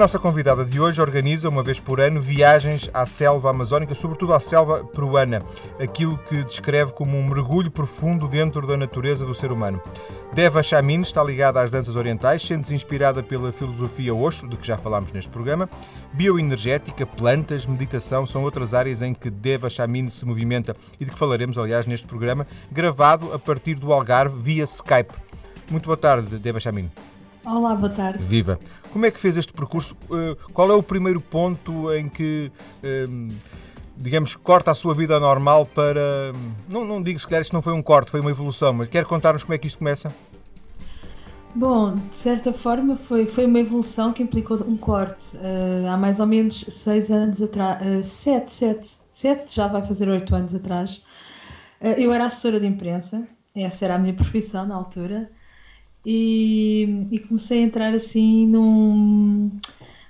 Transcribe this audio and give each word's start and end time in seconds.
nossa 0.00 0.18
convidada 0.18 0.64
de 0.64 0.80
hoje 0.80 0.98
organiza, 0.98 1.46
uma 1.46 1.62
vez 1.62 1.78
por 1.78 2.00
ano, 2.00 2.18
viagens 2.18 2.88
à 2.94 3.04
selva 3.04 3.50
amazónica, 3.50 3.94
sobretudo 3.94 4.32
à 4.32 4.40
selva 4.40 4.82
peruana, 4.82 5.42
aquilo 5.78 6.16
que 6.16 6.42
descreve 6.42 6.94
como 6.94 7.18
um 7.18 7.28
mergulho 7.28 7.70
profundo 7.70 8.26
dentro 8.26 8.66
da 8.66 8.78
natureza 8.78 9.26
do 9.26 9.34
ser 9.34 9.52
humano. 9.52 9.78
Deva 10.32 10.62
Chamin 10.62 11.02
está 11.02 11.22
ligada 11.22 11.60
às 11.60 11.70
danças 11.70 11.96
orientais, 11.96 12.40
sendo-se 12.40 12.74
inspirada 12.74 13.22
pela 13.22 13.52
filosofia 13.52 14.14
Osho, 14.14 14.48
de 14.48 14.56
que 14.56 14.66
já 14.66 14.78
falámos 14.78 15.12
neste 15.12 15.30
programa. 15.30 15.68
Bioenergética, 16.14 17.04
plantas, 17.04 17.66
meditação 17.66 18.24
são 18.24 18.42
outras 18.42 18.72
áreas 18.72 19.02
em 19.02 19.12
que 19.12 19.28
Deva 19.28 19.68
Chamin 19.68 20.08
se 20.08 20.24
movimenta 20.24 20.74
e 20.98 21.04
de 21.04 21.10
que 21.10 21.18
falaremos, 21.18 21.58
aliás, 21.58 21.84
neste 21.84 22.06
programa, 22.06 22.46
gravado 22.72 23.34
a 23.34 23.38
partir 23.38 23.74
do 23.74 23.92
Algarve 23.92 24.40
via 24.40 24.64
Skype. 24.64 25.12
Muito 25.70 25.84
boa 25.84 25.96
tarde, 25.98 26.38
Deva 26.38 26.58
Chamin. 26.58 26.90
Olá, 27.44 27.74
boa 27.74 27.90
tarde. 27.90 28.24
Viva. 28.24 28.58
Como 28.92 29.06
é 29.06 29.10
que 29.10 29.18
fez 29.18 29.36
este 29.36 29.52
percurso? 29.52 29.96
Eh, 30.12 30.36
qual 30.52 30.70
é 30.70 30.74
o 30.74 30.82
primeiro 30.82 31.20
ponto 31.20 31.92
em 31.94 32.06
que, 32.06 32.52
ehm, 32.82 33.30
digamos, 33.96 34.36
corta 34.36 34.70
a 34.70 34.74
sua 34.74 34.94
vida 34.94 35.18
normal 35.18 35.64
para. 35.64 36.32
Não, 36.68 36.84
não 36.84 37.02
digo 37.02 37.18
se 37.18 37.26
calhar 37.26 37.40
isto 37.40 37.54
não 37.54 37.62
foi 37.62 37.72
um 37.72 37.82
corte, 37.82 38.10
foi 38.10 38.20
uma 38.20 38.30
evolução, 38.30 38.74
mas 38.74 38.88
quer 38.88 39.06
contar-nos 39.06 39.42
como 39.42 39.54
é 39.54 39.58
que 39.58 39.66
isto 39.66 39.78
começa? 39.78 40.14
Bom, 41.54 41.94
de 41.94 42.14
certa 42.14 42.52
forma 42.52 42.96
foi, 42.96 43.26
foi 43.26 43.46
uma 43.46 43.58
evolução 43.58 44.12
que 44.12 44.22
implicou 44.22 44.62
um 44.62 44.76
corte. 44.76 45.36
Uh, 45.36 45.88
há 45.88 45.96
mais 45.96 46.20
ou 46.20 46.26
menos 46.26 46.64
seis 46.68 47.10
anos 47.10 47.40
atrás, 47.42 47.82
uh, 47.82 48.02
sete, 48.02 48.52
sete, 48.52 48.90
sete, 49.10 49.56
já 49.56 49.66
vai 49.66 49.82
fazer 49.82 50.08
oito 50.08 50.34
anos 50.34 50.54
atrás, 50.54 51.02
uh, 51.80 51.86
eu 51.98 52.12
era 52.12 52.26
assessora 52.26 52.60
de 52.60 52.66
imprensa, 52.66 53.26
essa 53.54 53.84
era 53.84 53.96
a 53.96 53.98
minha 53.98 54.14
profissão 54.14 54.64
na 54.64 54.76
altura, 54.76 55.28
e, 56.04 57.06
e 57.10 57.18
comecei 57.18 57.60
a 57.60 57.62
entrar 57.62 57.94
assim 57.94 58.46
num, 58.46 59.50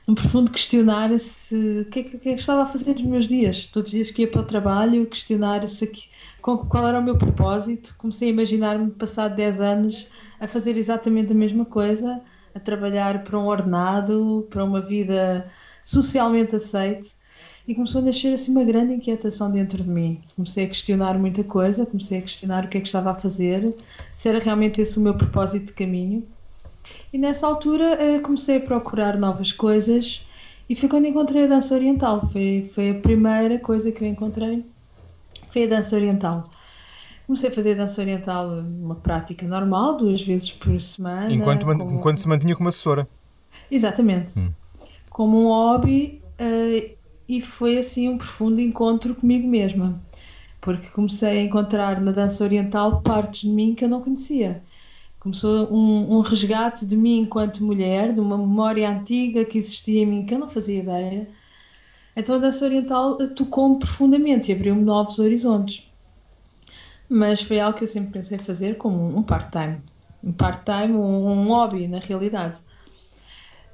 num 0.07 0.15
profundo 0.15 0.51
questionar 0.51 1.17
se 1.19 1.81
o 1.81 1.85
que, 1.91 2.01
é 2.01 2.03
que, 2.03 2.19
que, 2.19 2.29
é 2.29 2.35
que 2.35 2.41
estava 2.41 2.63
a 2.63 2.67
fazer 2.67 2.95
nos 2.95 3.03
meus 3.03 3.29
dias. 3.29 3.67
Todos 3.67 3.89
os 3.89 3.93
dias 3.93 4.11
que 4.11 4.23
ia 4.23 4.31
para 4.31 4.41
o 4.41 4.45
trabalho, 4.45 5.07
questionar 5.07 5.67
se 5.69 5.85
aqui, 5.85 6.09
qual 6.41 6.87
era 6.87 6.99
o 6.99 7.03
meu 7.03 7.17
propósito. 7.17 7.95
Comecei 7.99 8.29
a 8.29 8.33
imaginar-me, 8.33 8.91
passado 8.91 9.35
10 9.35 9.61
anos, 9.61 10.09
a 10.39 10.47
fazer 10.47 10.77
exatamente 10.77 11.33
a 11.33 11.37
mesma 11.37 11.65
coisa, 11.65 12.21
a 12.55 12.61
trabalhar 12.61 13.25
para 13.25 13.39
um 13.39 13.47
ordenado, 13.47 14.47
para 14.51 14.65
uma 14.65 14.81
vida 14.81 15.51
socialmente 15.83 16.57
aceite 16.57 17.20
e 17.71 17.75
começou 17.77 18.01
a 18.01 18.05
nascer 18.05 18.35
assim 18.35 18.51
uma 18.51 18.65
grande 18.65 18.95
inquietação 18.95 19.49
dentro 19.49 19.85
de 19.85 19.89
mim. 19.89 20.21
Comecei 20.35 20.65
a 20.65 20.67
questionar 20.67 21.17
muita 21.17 21.45
coisa, 21.45 21.87
comecei 21.87 22.19
a 22.19 22.21
questionar 22.21 22.65
o 22.65 22.69
que 22.69 22.77
é 22.77 22.81
que 22.81 22.89
estava 22.89 23.13
a 23.13 23.15
fazer, 23.15 23.73
se 24.13 24.29
era 24.29 24.41
realmente 24.41 24.81
esse 24.81 24.99
o 24.99 25.01
meu 25.01 25.15
propósito 25.15 25.67
de 25.67 25.73
caminho. 25.75 26.27
E 27.13 27.19
nessa 27.19 27.47
altura 27.47 27.85
eh, 28.03 28.19
comecei 28.19 28.57
a 28.57 28.61
procurar 28.61 29.17
novas 29.17 29.53
coisas 29.53 30.27
e 30.69 30.75
foi 30.75 30.89
quando 30.89 31.07
encontrei 31.07 31.45
a 31.45 31.47
dança 31.47 31.73
oriental. 31.73 32.29
Foi, 32.33 32.69
foi 32.75 32.91
a 32.91 32.95
primeira 32.97 33.57
coisa 33.61 33.93
que 33.93 34.03
eu 34.03 34.09
encontrei, 34.09 34.65
foi 35.47 35.63
a 35.63 35.69
dança 35.69 35.95
oriental. 35.95 36.51
Comecei 37.25 37.51
a 37.51 37.53
fazer 37.53 37.77
dança 37.77 38.01
oriental, 38.01 38.49
uma 38.49 38.97
prática 38.97 39.47
normal, 39.47 39.97
duas 39.97 40.21
vezes 40.21 40.51
por 40.51 40.81
semana. 40.81 41.33
Enquanto, 41.33 41.65
como... 41.65 41.93
enquanto 41.93 42.19
se 42.19 42.27
mantinha 42.27 42.57
como 42.57 42.69
assessora. 42.69 43.07
Exatamente. 43.71 44.37
Hum. 44.37 44.51
Como 45.09 45.41
um 45.41 45.47
hobby 45.47 46.21
uh, 46.41 47.00
e 47.31 47.41
foi 47.41 47.79
assim 47.79 48.09
um 48.09 48.19
profundo 48.19 48.61
encontro 48.61 49.15
comigo 49.15 49.47
mesma, 49.47 50.03
porque 50.61 50.89
comecei 50.89 51.39
a 51.39 51.45
encontrar 51.45 52.01
na 52.01 52.11
dança 52.11 52.43
oriental 52.43 53.01
partes 53.03 53.43
de 53.43 53.49
mim 53.49 53.73
que 53.73 53.85
eu 53.85 53.89
não 53.89 54.01
conhecia. 54.03 54.65
Começou 55.21 55.73
um, 55.73 56.17
um 56.17 56.21
resgate 56.23 56.85
de 56.85 56.97
mim 56.97 57.21
enquanto 57.21 57.63
mulher, 57.63 58.13
de 58.13 58.19
uma 58.19 58.37
memória 58.37 58.91
antiga 58.91 59.45
que 59.45 59.59
existia 59.59 60.03
em 60.03 60.07
mim 60.07 60.27
que 60.27 60.35
eu 60.35 60.41
não 60.41 60.51
fazia 60.51 60.81
ideia. 60.81 61.29
Então 62.17 62.35
a 62.35 62.39
dança 62.39 62.65
oriental 62.65 63.17
tocou-me 63.29 63.79
profundamente 63.79 64.51
e 64.51 64.55
abriu-me 64.55 64.83
novos 64.83 65.21
horizontes. 65.21 65.89
Mas 67.09 67.43
foi 67.43 67.61
algo 67.61 67.79
que 67.79 67.85
eu 67.85 67.89
sempre 67.89 68.11
pensei 68.11 68.39
fazer 68.39 68.77
como 68.77 69.17
um 69.17 69.23
part-time. 69.23 69.81
Um 70.23 70.33
part-time, 70.33 70.95
um, 70.95 71.27
um 71.29 71.49
hobby, 71.49 71.87
na 71.87 72.01
realidade. 72.01 72.61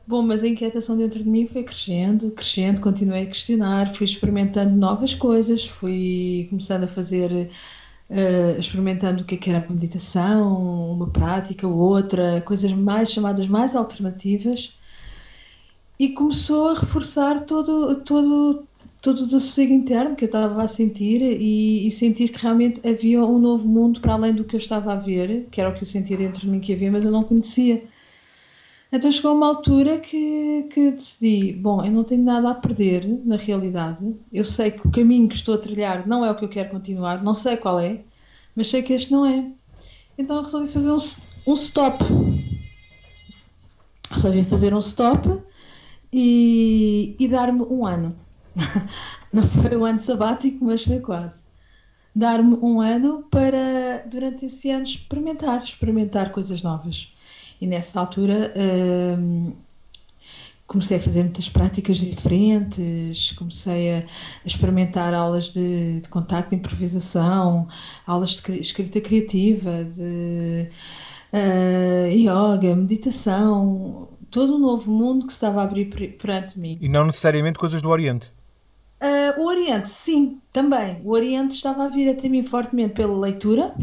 Bom, 0.06 0.22
mas 0.22 0.44
a 0.44 0.46
inquietação 0.46 0.96
dentro 0.96 1.22
de 1.22 1.28
mim 1.28 1.48
foi 1.48 1.64
crescendo, 1.64 2.30
crescendo, 2.30 2.80
continuei 2.80 3.24
a 3.24 3.26
questionar, 3.26 3.92
fui 3.92 4.04
experimentando 4.04 4.76
novas 4.76 5.14
coisas, 5.14 5.66
fui 5.66 6.46
começando 6.48 6.84
a 6.84 6.88
fazer, 6.88 7.50
uh, 8.08 8.60
experimentando 8.60 9.22
o 9.22 9.26
que, 9.26 9.34
é 9.34 9.38
que 9.38 9.50
era 9.50 9.66
meditação, 9.68 10.92
uma 10.92 11.08
prática 11.08 11.66
ou 11.66 11.76
outra, 11.76 12.40
coisas 12.42 12.72
mais 12.72 13.10
chamadas 13.10 13.48
mais 13.48 13.74
alternativas, 13.74 14.74
e 15.98 16.10
começou 16.10 16.68
a 16.68 16.74
reforçar 16.74 17.40
todo, 17.40 17.96
todo, 18.02 18.64
todo 19.02 19.20
o 19.22 19.26
desassossego 19.26 19.72
interno 19.72 20.14
que 20.14 20.24
eu 20.24 20.26
estava 20.26 20.62
a 20.62 20.68
sentir 20.68 21.20
e, 21.22 21.86
e, 21.86 21.90
sentir 21.90 22.28
que 22.28 22.40
realmente 22.42 22.86
havia 22.88 23.24
um 23.24 23.38
novo 23.40 23.66
mundo 23.66 24.00
para 24.00 24.12
além 24.14 24.34
do 24.34 24.44
que 24.44 24.54
eu 24.54 24.58
estava 24.58 24.92
a 24.92 24.96
ver, 24.96 25.48
que 25.50 25.60
era 25.60 25.70
o 25.70 25.74
que 25.74 25.82
eu 25.82 25.86
sentia 25.86 26.16
dentro 26.16 26.42
de 26.42 26.48
mim 26.48 26.60
que 26.60 26.72
havia, 26.72 26.92
mas 26.92 27.04
eu 27.04 27.10
não 27.10 27.24
conhecia. 27.24 27.82
Então 28.96 29.12
chegou 29.12 29.34
uma 29.34 29.46
altura 29.46 29.98
que, 29.98 30.68
que 30.72 30.90
decidi: 30.90 31.52
bom, 31.52 31.84
eu 31.84 31.92
não 31.92 32.02
tenho 32.02 32.22
nada 32.24 32.50
a 32.50 32.54
perder 32.54 33.06
na 33.26 33.36
realidade. 33.36 34.16
Eu 34.32 34.42
sei 34.42 34.70
que 34.70 34.88
o 34.88 34.90
caminho 34.90 35.28
que 35.28 35.34
estou 35.34 35.54
a 35.54 35.58
trilhar 35.58 36.08
não 36.08 36.24
é 36.24 36.30
o 36.30 36.34
que 36.34 36.46
eu 36.46 36.48
quero 36.48 36.70
continuar, 36.70 37.22
não 37.22 37.34
sei 37.34 37.58
qual 37.58 37.78
é, 37.78 38.00
mas 38.54 38.68
sei 38.70 38.82
que 38.82 38.94
este 38.94 39.12
não 39.12 39.26
é. 39.26 39.50
Então 40.16 40.42
resolvi 40.42 40.66
fazer 40.66 40.90
um, 40.90 40.96
um 41.46 41.54
stop. 41.56 42.02
Resolvi 44.10 44.42
fazer 44.42 44.72
um 44.72 44.78
stop 44.78 45.42
e, 46.10 47.14
e 47.18 47.28
dar-me 47.28 47.64
um 47.64 47.84
ano. 47.84 48.16
não 49.30 49.46
foi 49.46 49.76
um 49.76 49.84
ano 49.84 50.00
sabático, 50.00 50.64
mas 50.64 50.82
foi 50.82 51.00
quase. 51.00 51.44
Dar-me 52.14 52.54
um 52.62 52.80
ano 52.80 53.26
para, 53.30 54.06
durante 54.06 54.46
esse 54.46 54.70
ano, 54.70 54.84
experimentar, 54.84 55.62
experimentar 55.62 56.32
coisas 56.32 56.62
novas 56.62 57.14
e 57.60 57.66
nessa 57.66 58.00
altura 58.00 58.52
hum, 59.18 59.52
comecei 60.66 60.96
a 60.96 61.00
fazer 61.00 61.22
muitas 61.22 61.48
práticas 61.48 61.98
diferentes, 61.98 63.32
comecei 63.32 63.94
a, 63.94 63.98
a 63.98 64.46
experimentar 64.46 65.14
aulas 65.14 65.46
de, 65.50 66.00
de 66.00 66.08
contacto, 66.08 66.50
de 66.50 66.56
improvisação, 66.56 67.68
aulas 68.06 68.30
de 68.30 68.60
escrita 68.60 69.00
criativa, 69.00 69.84
de 69.84 70.68
uh, 71.32 72.10
yoga, 72.10 72.74
meditação, 72.74 74.08
todo 74.30 74.56
um 74.56 74.58
novo 74.58 74.90
mundo 74.90 75.26
que 75.26 75.32
se 75.32 75.36
estava 75.36 75.60
a 75.60 75.64
abrir 75.64 75.86
perante 76.18 76.58
mim. 76.58 76.78
E 76.80 76.88
não 76.88 77.06
necessariamente 77.06 77.58
coisas 77.58 77.80
do 77.80 77.88
Oriente? 77.88 78.32
Uh, 79.00 79.40
o 79.42 79.46
Oriente, 79.46 79.90
sim, 79.90 80.40
também. 80.50 81.00
O 81.04 81.12
Oriente 81.12 81.54
estava 81.54 81.84
a 81.84 81.88
vir 81.88 82.08
até 82.08 82.28
mim 82.28 82.42
fortemente 82.42 82.94
pela 82.94 83.16
leitura, 83.16 83.74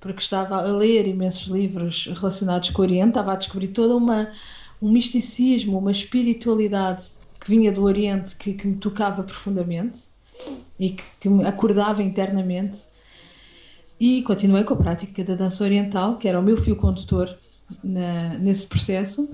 porque 0.00 0.20
estava 0.20 0.56
a 0.56 0.62
ler 0.62 1.06
imensos 1.06 1.48
livros 1.48 2.06
relacionados 2.06 2.70
com 2.70 2.82
o 2.82 2.84
Oriente, 2.84 3.08
estava 3.08 3.32
a 3.32 3.36
descobrir 3.36 3.68
toda 3.68 3.96
uma 3.96 4.30
um 4.80 4.90
misticismo, 4.90 5.78
uma 5.78 5.90
espiritualidade 5.90 7.06
que 7.40 7.50
vinha 7.50 7.70
do 7.70 7.82
Oriente 7.82 8.36
que, 8.36 8.54
que 8.54 8.66
me 8.66 8.76
tocava 8.76 9.22
profundamente 9.22 10.08
e 10.78 10.90
que, 10.90 11.02
que, 11.20 11.28
me 11.28 11.44
acordava 11.44 12.02
internamente. 12.02 12.78
E 13.98 14.22
continuei 14.22 14.62
com 14.62 14.74
a 14.74 14.76
prática 14.76 15.24
da 15.24 15.34
dança 15.34 15.64
oriental, 15.64 16.16
que 16.18 16.28
era 16.28 16.38
o 16.38 16.42
meu 16.42 16.56
fio 16.56 16.76
condutor 16.76 17.36
na, 17.82 18.38
nesse 18.38 18.66
processo. 18.66 19.28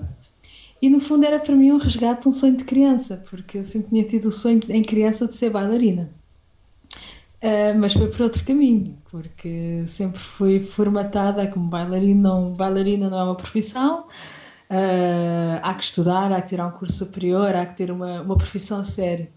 E 0.80 0.88
no 0.88 1.00
fundo 1.00 1.24
era 1.24 1.38
para 1.38 1.54
mim 1.54 1.72
um 1.72 1.76
resgate 1.76 2.26
um 2.26 2.32
sonho 2.32 2.56
de 2.56 2.64
criança, 2.64 3.22
porque 3.28 3.58
eu 3.58 3.64
sempre 3.64 3.90
tinha 3.90 4.04
tido 4.04 4.26
o 4.26 4.30
sonho 4.30 4.60
em 4.68 4.82
criança 4.82 5.28
de 5.28 5.34
ser 5.36 5.50
bailarina. 5.50 6.10
Uh, 7.44 7.78
mas 7.78 7.92
foi 7.92 8.08
por 8.08 8.22
outro 8.22 8.42
caminho, 8.42 8.96
porque 9.10 9.84
sempre 9.86 10.18
fui 10.18 10.60
formatada 10.60 11.46
como 11.46 11.68
bailarina, 11.68 12.22
não, 12.22 12.54
bailarina 12.54 13.10
não 13.10 13.18
é 13.18 13.24
uma 13.24 13.34
profissão, 13.34 14.06
uh, 14.70 15.60
há 15.62 15.74
que 15.74 15.84
estudar, 15.84 16.32
há 16.32 16.40
que 16.40 16.48
tirar 16.48 16.66
um 16.68 16.70
curso 16.70 16.96
superior, 16.96 17.54
há 17.54 17.66
que 17.66 17.76
ter 17.76 17.90
uma, 17.90 18.22
uma 18.22 18.34
profissão 18.34 18.80
a 18.80 18.84
sério. 18.84 19.28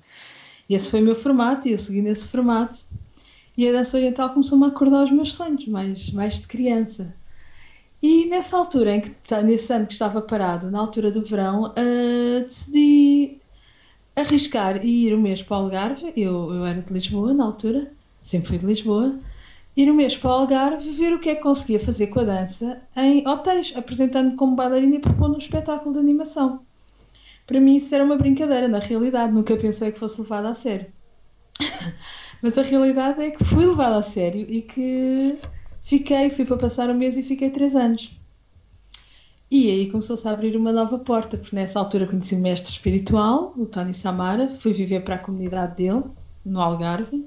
E 0.69 0.75
esse 0.75 0.89
foi 0.89 1.01
o 1.01 1.03
meu 1.03 1.17
formato, 1.17 1.67
e 1.67 1.73
eu 1.73 1.77
segui 1.77 2.01
nesse 2.01 2.29
formato. 2.29 2.85
E 3.57 3.67
a 3.67 3.73
dança 3.73 3.97
oriental 3.97 4.29
começou-me 4.29 4.63
a 4.63 4.67
acordar 4.69 5.03
os 5.03 5.11
meus 5.11 5.33
sonhos, 5.33 5.67
mais, 5.67 6.09
mais 6.11 6.39
de 6.39 6.47
criança. 6.47 7.13
E 8.01 8.25
nessa 8.27 8.57
altura, 8.57 8.95
em 8.95 9.01
que, 9.01 9.11
nesse 9.43 9.73
ano 9.73 9.85
que 9.85 9.91
estava 9.93 10.21
parado, 10.21 10.71
na 10.71 10.79
altura 10.79 11.11
do 11.11 11.21
verão, 11.25 11.73
uh, 11.73 12.43
decidi 12.45 13.41
arriscar 14.15 14.85
e 14.85 15.07
ir 15.07 15.13
um 15.13 15.21
mês 15.21 15.43
para 15.43 15.57
o 15.57 15.59
Algarve. 15.63 16.13
Eu, 16.15 16.53
eu 16.53 16.65
era 16.65 16.81
de 16.81 16.93
Lisboa 16.93 17.33
na 17.33 17.43
altura 17.43 17.96
sempre 18.27 18.49
fui 18.49 18.57
de 18.57 18.65
Lisboa, 18.65 19.17
ir 19.75 19.85
no 19.85 19.93
mês 19.93 20.17
para 20.17 20.29
o 20.29 20.33
Algarve 20.33 20.89
ver 20.91 21.13
o 21.13 21.19
que 21.19 21.29
é 21.29 21.35
que 21.35 21.41
conseguia 21.41 21.79
fazer 21.79 22.07
com 22.07 22.19
a 22.19 22.23
dança 22.25 22.81
em 22.95 23.25
hotéis, 23.25 23.73
apresentando 23.75 24.35
como 24.35 24.55
bailarina 24.55 24.97
e 24.97 24.99
propondo 24.99 25.35
um 25.35 25.37
espetáculo 25.37 25.93
de 25.93 25.99
animação. 25.99 26.61
Para 27.45 27.61
mim 27.61 27.77
isso 27.77 27.95
era 27.95 28.03
uma 28.03 28.17
brincadeira, 28.17 28.67
na 28.67 28.79
realidade, 28.79 29.31
nunca 29.31 29.55
pensei 29.55 29.91
que 29.91 29.99
fosse 29.99 30.19
levada 30.19 30.49
a 30.49 30.53
sério. 30.53 30.87
Mas 32.41 32.57
a 32.57 32.61
realidade 32.61 33.21
é 33.21 33.31
que 33.31 33.43
fui 33.43 33.65
levada 33.65 33.95
a 33.95 34.03
sério 34.03 34.45
e 34.49 34.61
que 34.61 35.37
fiquei, 35.81 36.29
fui 36.29 36.43
para 36.43 36.57
passar 36.57 36.89
um 36.89 36.93
mês 36.93 37.17
e 37.17 37.23
fiquei 37.23 37.49
três 37.49 37.75
anos. 37.75 38.11
E 39.49 39.71
aí 39.71 39.89
começou-se 39.89 40.27
a 40.27 40.31
abrir 40.31 40.57
uma 40.57 40.73
nova 40.73 40.99
porta, 40.99 41.37
porque 41.37 41.55
nessa 41.55 41.79
altura 41.79 42.05
conheci 42.05 42.35
o 42.35 42.39
mestre 42.39 42.69
espiritual, 42.69 43.53
o 43.55 43.65
Tony 43.65 43.93
Samara, 43.93 44.49
fui 44.49 44.73
viver 44.73 45.05
para 45.05 45.15
a 45.15 45.19
comunidade 45.19 45.77
dele, 45.77 46.03
no 46.43 46.59
Algarve. 46.59 47.25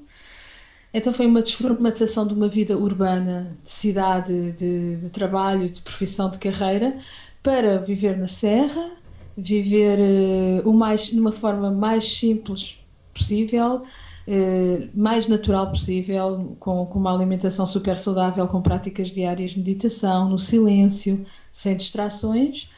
Então 0.92 1.12
foi 1.12 1.26
uma 1.26 1.40
desformatação 1.40 2.26
de 2.26 2.34
uma 2.34 2.48
vida 2.48 2.76
urbana, 2.76 3.56
de 3.62 3.70
cidade, 3.70 4.52
de, 4.52 4.96
de 4.96 5.10
trabalho, 5.10 5.68
de 5.68 5.80
profissão, 5.80 6.28
de 6.30 6.38
carreira, 6.38 6.98
para 7.42 7.78
viver 7.78 8.18
na 8.18 8.26
serra, 8.26 8.90
viver 9.36 9.98
uh, 9.98 10.68
o 10.68 10.74
mais, 10.74 11.06
de 11.06 11.18
uma 11.18 11.32
forma 11.32 11.70
mais 11.70 12.12
simples 12.12 12.78
possível, 13.14 13.82
uh, 14.26 14.90
mais 14.92 15.28
natural 15.28 15.70
possível, 15.70 16.56
com, 16.58 16.84
com 16.86 16.98
uma 16.98 17.14
alimentação 17.14 17.64
super 17.64 17.96
saudável, 17.96 18.46
com 18.48 18.60
práticas 18.60 19.10
diárias 19.10 19.50
de 19.50 19.58
meditação, 19.58 20.28
no 20.28 20.38
silêncio, 20.38 21.24
sem 21.52 21.76
distrações. 21.76 22.68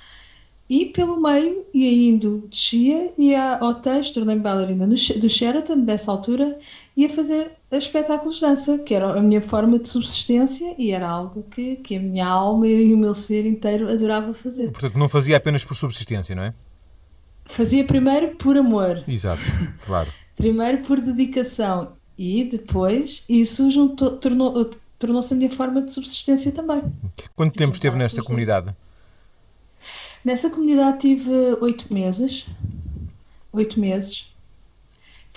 E 0.68 0.86
pelo 0.86 1.20
meio 1.20 1.64
ia 1.74 2.08
indo, 2.08 2.46
descia, 2.48 3.12
ia 3.18 3.56
ao 3.58 3.74
texto, 3.74 4.14
tornei-me 4.14 4.40
bailarina 4.40 4.86
do 4.86 5.28
Sheraton, 5.28 5.80
dessa 5.80 6.10
altura, 6.10 6.58
ia 6.96 7.10
fazer 7.10 7.52
espetáculos 7.78 8.36
de 8.36 8.42
dança, 8.42 8.78
que 8.78 8.94
era 8.94 9.18
a 9.18 9.22
minha 9.22 9.40
forma 9.40 9.78
de 9.78 9.88
subsistência 9.88 10.74
e 10.78 10.90
era 10.90 11.08
algo 11.08 11.42
que, 11.50 11.76
que 11.76 11.96
a 11.96 12.00
minha 12.00 12.26
alma 12.26 12.66
e 12.66 12.92
o 12.92 12.98
meu 12.98 13.14
ser 13.14 13.46
inteiro 13.46 13.90
adorava 13.90 14.34
fazer. 14.34 14.70
Portanto, 14.70 14.98
não 14.98 15.08
fazia 15.08 15.36
apenas 15.36 15.64
por 15.64 15.74
subsistência, 15.74 16.34
não 16.34 16.42
é? 16.42 16.54
Fazia 17.46 17.84
primeiro 17.84 18.36
por 18.36 18.56
amor. 18.56 19.02
Exato, 19.08 19.42
claro. 19.86 20.12
primeiro 20.36 20.78
por 20.78 21.00
dedicação 21.00 21.92
e 22.16 22.44
depois 22.44 23.24
isso 23.28 23.70
juntou, 23.70 24.16
tornou, 24.16 24.70
tornou-se 24.98 25.32
a 25.32 25.36
minha 25.36 25.50
forma 25.50 25.82
de 25.82 25.92
subsistência 25.92 26.52
também. 26.52 26.82
Quanto 27.34 27.56
tempo 27.56 27.72
esteve 27.72 27.96
nessa 27.96 28.22
comunidade? 28.22 28.74
Nessa 30.24 30.50
comunidade 30.50 30.98
tive 31.00 31.30
oito 31.60 31.92
meses. 31.92 32.46
Oito 33.52 33.80
meses 33.80 34.31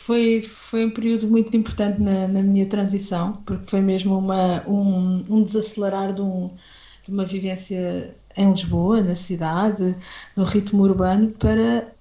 foi, 0.06 0.40
foi 0.40 0.86
um 0.86 0.92
período 0.92 1.28
muito 1.28 1.57
importante 1.57 2.00
na, 2.00 2.28
na 2.28 2.44
minha 2.44 2.68
transição, 2.68 3.42
porque 3.44 3.66
foi 3.66 3.81
mesmo 3.81 4.16
uma, 4.16 4.63
um, 4.68 5.24
um 5.28 5.44
desacelerar 5.44 6.13
de, 6.13 6.22
um, 6.22 6.52
de 7.04 7.12
uma 7.12 7.25
vivência 7.25 8.16
em 8.38 8.52
Lisboa, 8.52 9.02
na 9.02 9.16
cidade, 9.16 9.98
no 10.36 10.44
ritmo 10.44 10.84
urbano, 10.84 11.30
para 11.31 11.92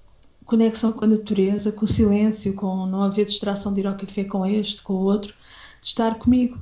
conexão 0.45 0.93
com 0.93 1.06
a 1.06 1.09
natureza, 1.09 1.73
com 1.73 1.87
o 1.87 1.89
silêncio, 1.89 2.53
com 2.55 2.85
não 2.85 3.03
haver 3.03 3.25
distração 3.25 3.73
de 3.73 3.81
ir 3.81 3.87
ao 3.87 3.97
café 3.97 4.25
com 4.25 4.45
este, 4.45 4.83
com 4.83 4.93
o 4.93 5.05
outro, 5.05 5.33
de 5.81 5.87
estar 5.87 6.17
comigo. 6.17 6.59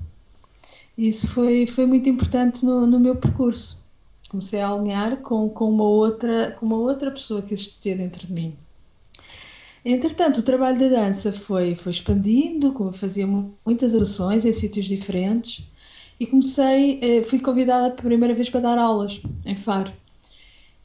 Isso 0.96 1.26
foi, 1.26 1.66
foi 1.66 1.86
muito 1.86 2.08
importante 2.08 2.64
no, 2.64 2.86
no 2.86 3.00
meu 3.00 3.16
percurso. 3.16 3.82
Comecei 4.28 4.60
a 4.60 4.68
alinhar 4.68 5.16
com, 5.16 5.48
com, 5.48 5.68
uma 5.68 5.84
outra, 5.84 6.52
com 6.52 6.66
uma 6.66 6.76
outra 6.76 7.10
pessoa 7.10 7.42
que 7.42 7.52
existia 7.52 7.96
dentro 7.96 8.28
de 8.28 8.32
mim. 8.32 8.56
Entretanto, 9.84 10.38
o 10.38 10.42
trabalho 10.42 10.78
da 10.78 10.88
dança 10.88 11.32
foi, 11.32 11.74
foi 11.74 11.90
expandindo, 11.90 12.72
como 12.72 12.92
fazia 12.92 13.26
muitas 13.26 13.94
ações 13.94 14.44
em 14.44 14.52
sítios 14.52 14.86
diferentes 14.86 15.64
e 16.20 16.26
comecei, 16.26 17.00
eh, 17.02 17.22
fui 17.24 17.40
convidada 17.40 17.90
pela 17.90 18.08
primeira 18.08 18.34
vez 18.34 18.48
para 18.48 18.60
dar 18.60 18.78
aulas 18.78 19.20
em 19.44 19.56
Faro. 19.56 19.92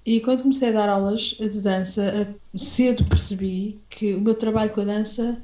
E 0.05 0.19
quando 0.21 0.41
comecei 0.41 0.69
a 0.69 0.71
dar 0.71 0.89
aulas 0.89 1.35
de 1.39 1.61
dança, 1.61 2.03
eh, 2.03 2.27
cedo 2.57 3.03
percebi 3.05 3.79
que 3.89 4.15
o 4.15 4.21
meu 4.21 4.33
trabalho 4.33 4.71
com 4.71 4.81
a 4.81 4.85
dança 4.85 5.39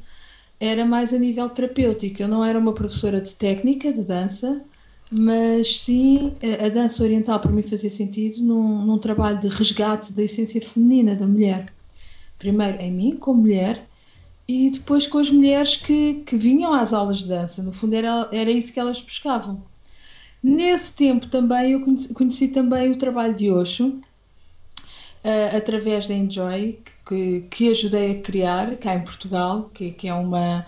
era 0.59 0.85
mais 0.85 1.13
a 1.13 1.19
nível 1.19 1.49
terapêutico. 1.49 2.23
Eu 2.23 2.27
não 2.27 2.43
era 2.43 2.57
uma 2.57 2.73
professora 2.73 3.21
de 3.21 3.35
técnica 3.35 3.93
de 3.93 4.03
dança, 4.03 4.63
mas 5.11 5.81
sim 5.81 6.33
a 6.65 6.69
dança 6.69 7.03
oriental 7.03 7.39
para 7.39 7.51
mim 7.51 7.61
fazia 7.61 7.89
sentido 7.89 8.41
num, 8.41 8.85
num 8.85 8.97
trabalho 8.97 9.39
de 9.39 9.47
resgate 9.49 10.13
da 10.13 10.23
essência 10.23 10.61
feminina 10.61 11.15
da 11.15 11.27
mulher 11.27 11.65
primeiro 12.43 12.81
em 12.81 12.91
mim, 12.91 13.15
como 13.15 13.41
mulher, 13.41 13.87
e 14.45 14.69
depois 14.69 15.07
com 15.07 15.17
as 15.17 15.31
mulheres 15.31 15.77
que, 15.77 16.15
que 16.25 16.35
vinham 16.35 16.73
às 16.73 16.91
aulas 16.91 17.19
de 17.19 17.29
dança. 17.29 17.63
No 17.63 17.71
fundo, 17.71 17.95
era, 17.95 18.27
era 18.33 18.51
isso 18.51 18.73
que 18.73 18.79
elas 18.79 19.01
buscavam. 19.01 19.63
Nesse 20.43 20.93
tempo 20.93 21.27
também 21.27 21.71
eu 21.71 21.79
conheci, 21.79 22.13
conheci 22.13 22.47
também 22.49 22.91
o 22.91 22.97
trabalho 22.97 23.33
de 23.33 23.49
Osho, 23.49 23.87
uh, 23.87 25.55
através 25.55 26.05
da 26.05 26.13
Enjoy, 26.13 26.79
que, 27.07 27.45
que 27.49 27.69
ajudei 27.71 28.11
a 28.11 28.21
criar 28.21 28.75
cá 28.75 28.93
em 28.93 29.01
Portugal, 29.01 29.71
que, 29.73 29.91
que 29.91 30.09
é 30.09 30.13
uma. 30.13 30.65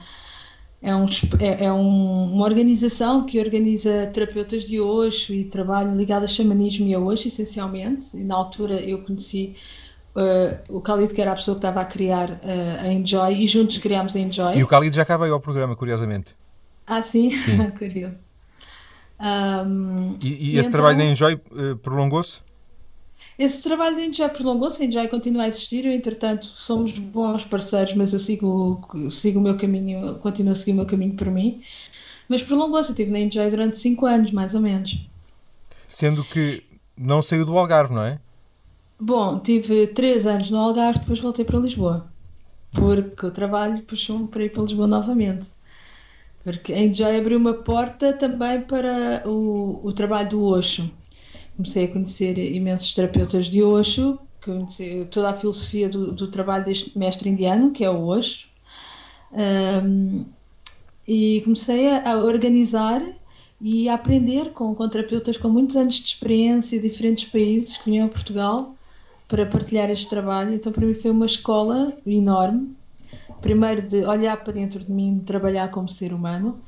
É, 0.81 0.95
um, 0.95 1.05
é, 1.39 1.65
é 1.65 1.73
um, 1.73 2.33
uma 2.33 2.45
organização 2.45 3.25
que 3.25 3.39
organiza 3.39 4.07
terapeutas 4.13 4.63
de 4.63 4.79
Osho 4.79 5.33
e 5.33 5.43
trabalho 5.43 5.97
ligado 5.97 6.23
a 6.23 6.27
xamanismo 6.27 6.87
e 6.87 6.93
a 6.93 6.99
Osho, 6.99 7.27
essencialmente. 7.27 8.15
E 8.15 8.23
na 8.23 8.35
altura 8.35 8.79
eu 8.79 8.99
conheci 8.99 9.55
Uh, 10.15 10.77
o 10.77 10.79
Khalid, 10.79 11.13
que 11.13 11.21
era 11.21 11.33
a 11.33 11.35
pessoa 11.35 11.55
que 11.55 11.59
estava 11.59 11.81
a 11.81 11.85
criar 11.85 12.31
uh, 12.31 12.81
a 12.81 12.87
Enjoy, 12.87 13.33
e 13.33 13.47
juntos 13.47 13.77
criámos 13.79 14.15
a 14.15 14.19
Enjoy. 14.19 14.57
E 14.57 14.63
o 14.63 14.67
Khalid 14.67 14.95
já 14.95 15.03
cá 15.03 15.17
veio 15.17 15.33
ao 15.33 15.41
programa, 15.41 15.75
curiosamente. 15.75 16.35
Ah, 16.87 17.01
sim? 17.01 17.31
sim. 17.31 17.57
Curioso. 17.77 18.23
Um, 19.19 20.17
e, 20.23 20.27
e, 20.27 20.49
esse 20.51 20.59
então, 20.59 20.71
trabalho 20.71 20.97
da 20.97 21.05
Enjoy 21.05 21.33
uh, 21.33 21.75
prolongou-se? 21.77 22.39
Esse 23.37 23.61
trabalho 23.61 23.97
da 23.97 24.01
Enjoy 24.03 24.29
prolongou-se, 24.29 24.81
a 24.81 24.85
Enjoy 24.85 25.07
continua 25.09 25.43
a 25.43 25.47
existir, 25.47 25.85
eu, 25.85 25.91
entretanto, 25.91 26.45
somos 26.45 26.97
bons 26.97 27.43
parceiros, 27.43 27.93
mas 27.93 28.13
eu 28.13 28.19
sigo, 28.19 28.81
sigo 29.11 29.39
o 29.39 29.43
meu 29.43 29.57
caminho, 29.57 30.15
continuo 30.19 30.53
a 30.53 30.55
seguir 30.55 30.71
o 30.71 30.75
meu 30.75 30.85
caminho 30.85 31.15
por 31.15 31.29
mim. 31.29 31.61
Mas 32.29 32.41
prolongou-se, 32.41 32.89
eu 32.89 32.93
estive 32.93 33.11
na 33.11 33.19
Enjoy 33.19 33.49
durante 33.49 33.77
5 33.77 34.05
anos, 34.05 34.31
mais 34.31 34.53
ou 34.53 34.61
menos. 34.61 35.05
Sendo 35.87 36.23
que 36.23 36.63
não 36.97 37.21
saiu 37.21 37.45
do 37.45 37.57
Algarve, 37.57 37.93
não 37.93 38.03
é? 38.03 38.19
Bom, 38.99 39.39
tive 39.39 39.87
três 39.87 40.25
anos 40.25 40.49
no 40.49 40.57
Algarve, 40.57 40.99
depois 40.99 41.19
voltei 41.19 41.43
para 41.43 41.59
Lisboa. 41.59 42.09
Porque 42.71 43.25
o 43.25 43.31
trabalho 43.31 43.81
puxou-me 43.83 44.27
para 44.27 44.43
ir 44.45 44.51
para 44.51 44.63
Lisboa 44.63 44.87
novamente. 44.87 45.49
Porque 46.43 46.71
a 46.73 46.81
Enjoy 46.81 47.17
abriu 47.17 47.37
uma 47.37 47.53
porta 47.53 48.13
também 48.13 48.61
para 48.61 49.23
o, 49.27 49.81
o 49.83 49.91
trabalho 49.91 50.29
do 50.29 50.43
Osho. 50.45 50.89
Comecei 51.57 51.85
a 51.85 51.87
conhecer 51.91 52.37
imensos 52.37 52.93
terapeutas 52.93 53.47
de 53.47 53.63
Osho, 53.63 54.17
conheci 54.43 55.07
toda 55.11 55.29
a 55.29 55.35
filosofia 55.35 55.89
do, 55.89 56.11
do 56.13 56.27
trabalho 56.27 56.65
deste 56.65 56.97
mestre 56.97 57.29
indiano, 57.29 57.71
que 57.71 57.83
é 57.83 57.89
o 57.89 58.05
Osho. 58.05 58.47
Um, 59.31 60.25
e 61.07 61.41
comecei 61.41 61.89
a, 61.97 62.17
organizar 62.17 63.01
e 63.59 63.89
a 63.89 63.95
aprender 63.95 64.51
com, 64.53 64.73
com 64.73 64.87
terapeutas 64.87 65.37
com 65.37 65.49
muitos 65.49 65.75
anos 65.75 65.95
de 65.95 66.07
experiência, 66.07 66.79
de 66.79 66.89
diferentes 66.89 67.25
países 67.25 67.77
que 67.77 67.85
vinham 67.89 68.07
a 68.07 68.09
Portugal 68.09 68.74
para 69.27 69.45
partilhar 69.45 69.89
este 69.89 70.07
trabalho. 70.07 70.53
Então, 70.53 70.71
para 70.71 70.85
mim, 70.85 70.93
foi 70.93 71.11
uma 71.11 71.25
escola 71.25 71.93
enorme. 72.05 72.75
Primeiro, 73.41 73.81
de 73.81 74.05
olhar 74.05 74.37
para 74.37 74.53
dentro 74.53 74.79
de 74.79 74.91
mim, 74.91 75.19
de 75.19 75.25
trabalhar 75.25 75.69
como 75.69 75.87
ser 75.89 76.13
humano, 76.13 76.59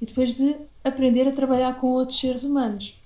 e 0.00 0.06
depois 0.06 0.34
de 0.34 0.56
aprender 0.82 1.26
a 1.28 1.32
trabalhar 1.32 1.78
com 1.78 1.88
outros 1.88 2.18
seres 2.18 2.44
humanos. 2.44 2.98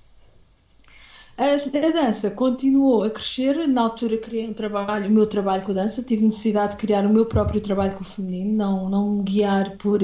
A, 1.37 1.53
a 1.53 1.91
dança 1.91 2.29
continuou 2.29 3.03
a 3.03 3.09
crescer. 3.09 3.67
Na 3.67 3.83
altura, 3.83 4.17
criei 4.17 4.49
um 4.49 4.53
trabalho, 4.53 5.07
o 5.07 5.11
meu 5.11 5.25
trabalho 5.25 5.63
com 5.63 5.71
a 5.71 5.75
dança. 5.75 6.03
Tive 6.03 6.25
necessidade 6.25 6.71
de 6.71 6.77
criar 6.77 7.05
o 7.05 7.09
meu 7.09 7.25
próprio 7.25 7.61
trabalho 7.61 7.95
com 7.95 8.01
o 8.01 8.05
feminino, 8.05 8.53
não, 8.53 8.89
não 8.89 9.11
me 9.13 9.23
guiar 9.23 9.77
por 9.77 10.01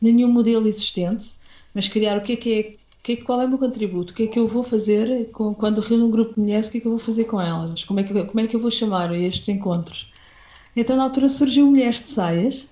nenhum 0.00 0.30
modelo 0.30 0.68
existente, 0.68 1.34
mas 1.72 1.88
criar 1.88 2.18
o 2.18 2.20
que 2.20 2.32
é 2.32 2.36
que 2.36 2.54
é 2.54 2.79
que, 3.02 3.16
qual 3.16 3.40
é 3.40 3.46
o 3.46 3.48
meu 3.48 3.58
contributo? 3.58 4.12
O 4.12 4.16
que 4.16 4.24
é 4.24 4.26
que 4.26 4.38
eu 4.38 4.46
vou 4.46 4.62
fazer 4.62 5.30
com, 5.32 5.54
quando 5.54 5.80
reúno 5.80 6.06
um 6.06 6.10
grupo 6.10 6.34
de 6.34 6.40
mulheres? 6.40 6.68
O 6.68 6.70
que 6.70 6.78
é 6.78 6.80
que 6.80 6.86
eu 6.86 6.92
vou 6.92 7.00
fazer 7.00 7.24
com 7.24 7.40
elas? 7.40 7.84
Como 7.84 8.00
é 8.00 8.04
que, 8.04 8.24
como 8.24 8.40
é 8.40 8.46
que 8.46 8.56
eu 8.56 8.60
vou 8.60 8.70
chamar 8.70 9.14
estes 9.14 9.48
encontros? 9.48 10.12
Então, 10.76 10.96
na 10.96 11.04
altura, 11.04 11.28
surgiu 11.28 11.66
Mulheres 11.66 12.00
de 12.00 12.08
Saias, 12.08 12.68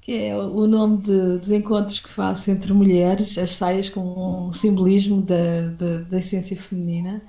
que 0.00 0.12
é 0.12 0.36
o 0.36 0.66
nome 0.66 0.98
de, 0.98 1.38
dos 1.38 1.50
encontros 1.50 2.00
que 2.00 2.08
faço 2.08 2.50
entre 2.50 2.72
mulheres, 2.72 3.36
as 3.36 3.50
saias 3.50 3.88
com 3.90 4.48
um 4.48 4.52
simbolismo 4.52 5.20
da, 5.20 5.68
da, 5.76 5.98
da 5.98 6.18
essência 6.18 6.56
feminina, 6.56 7.20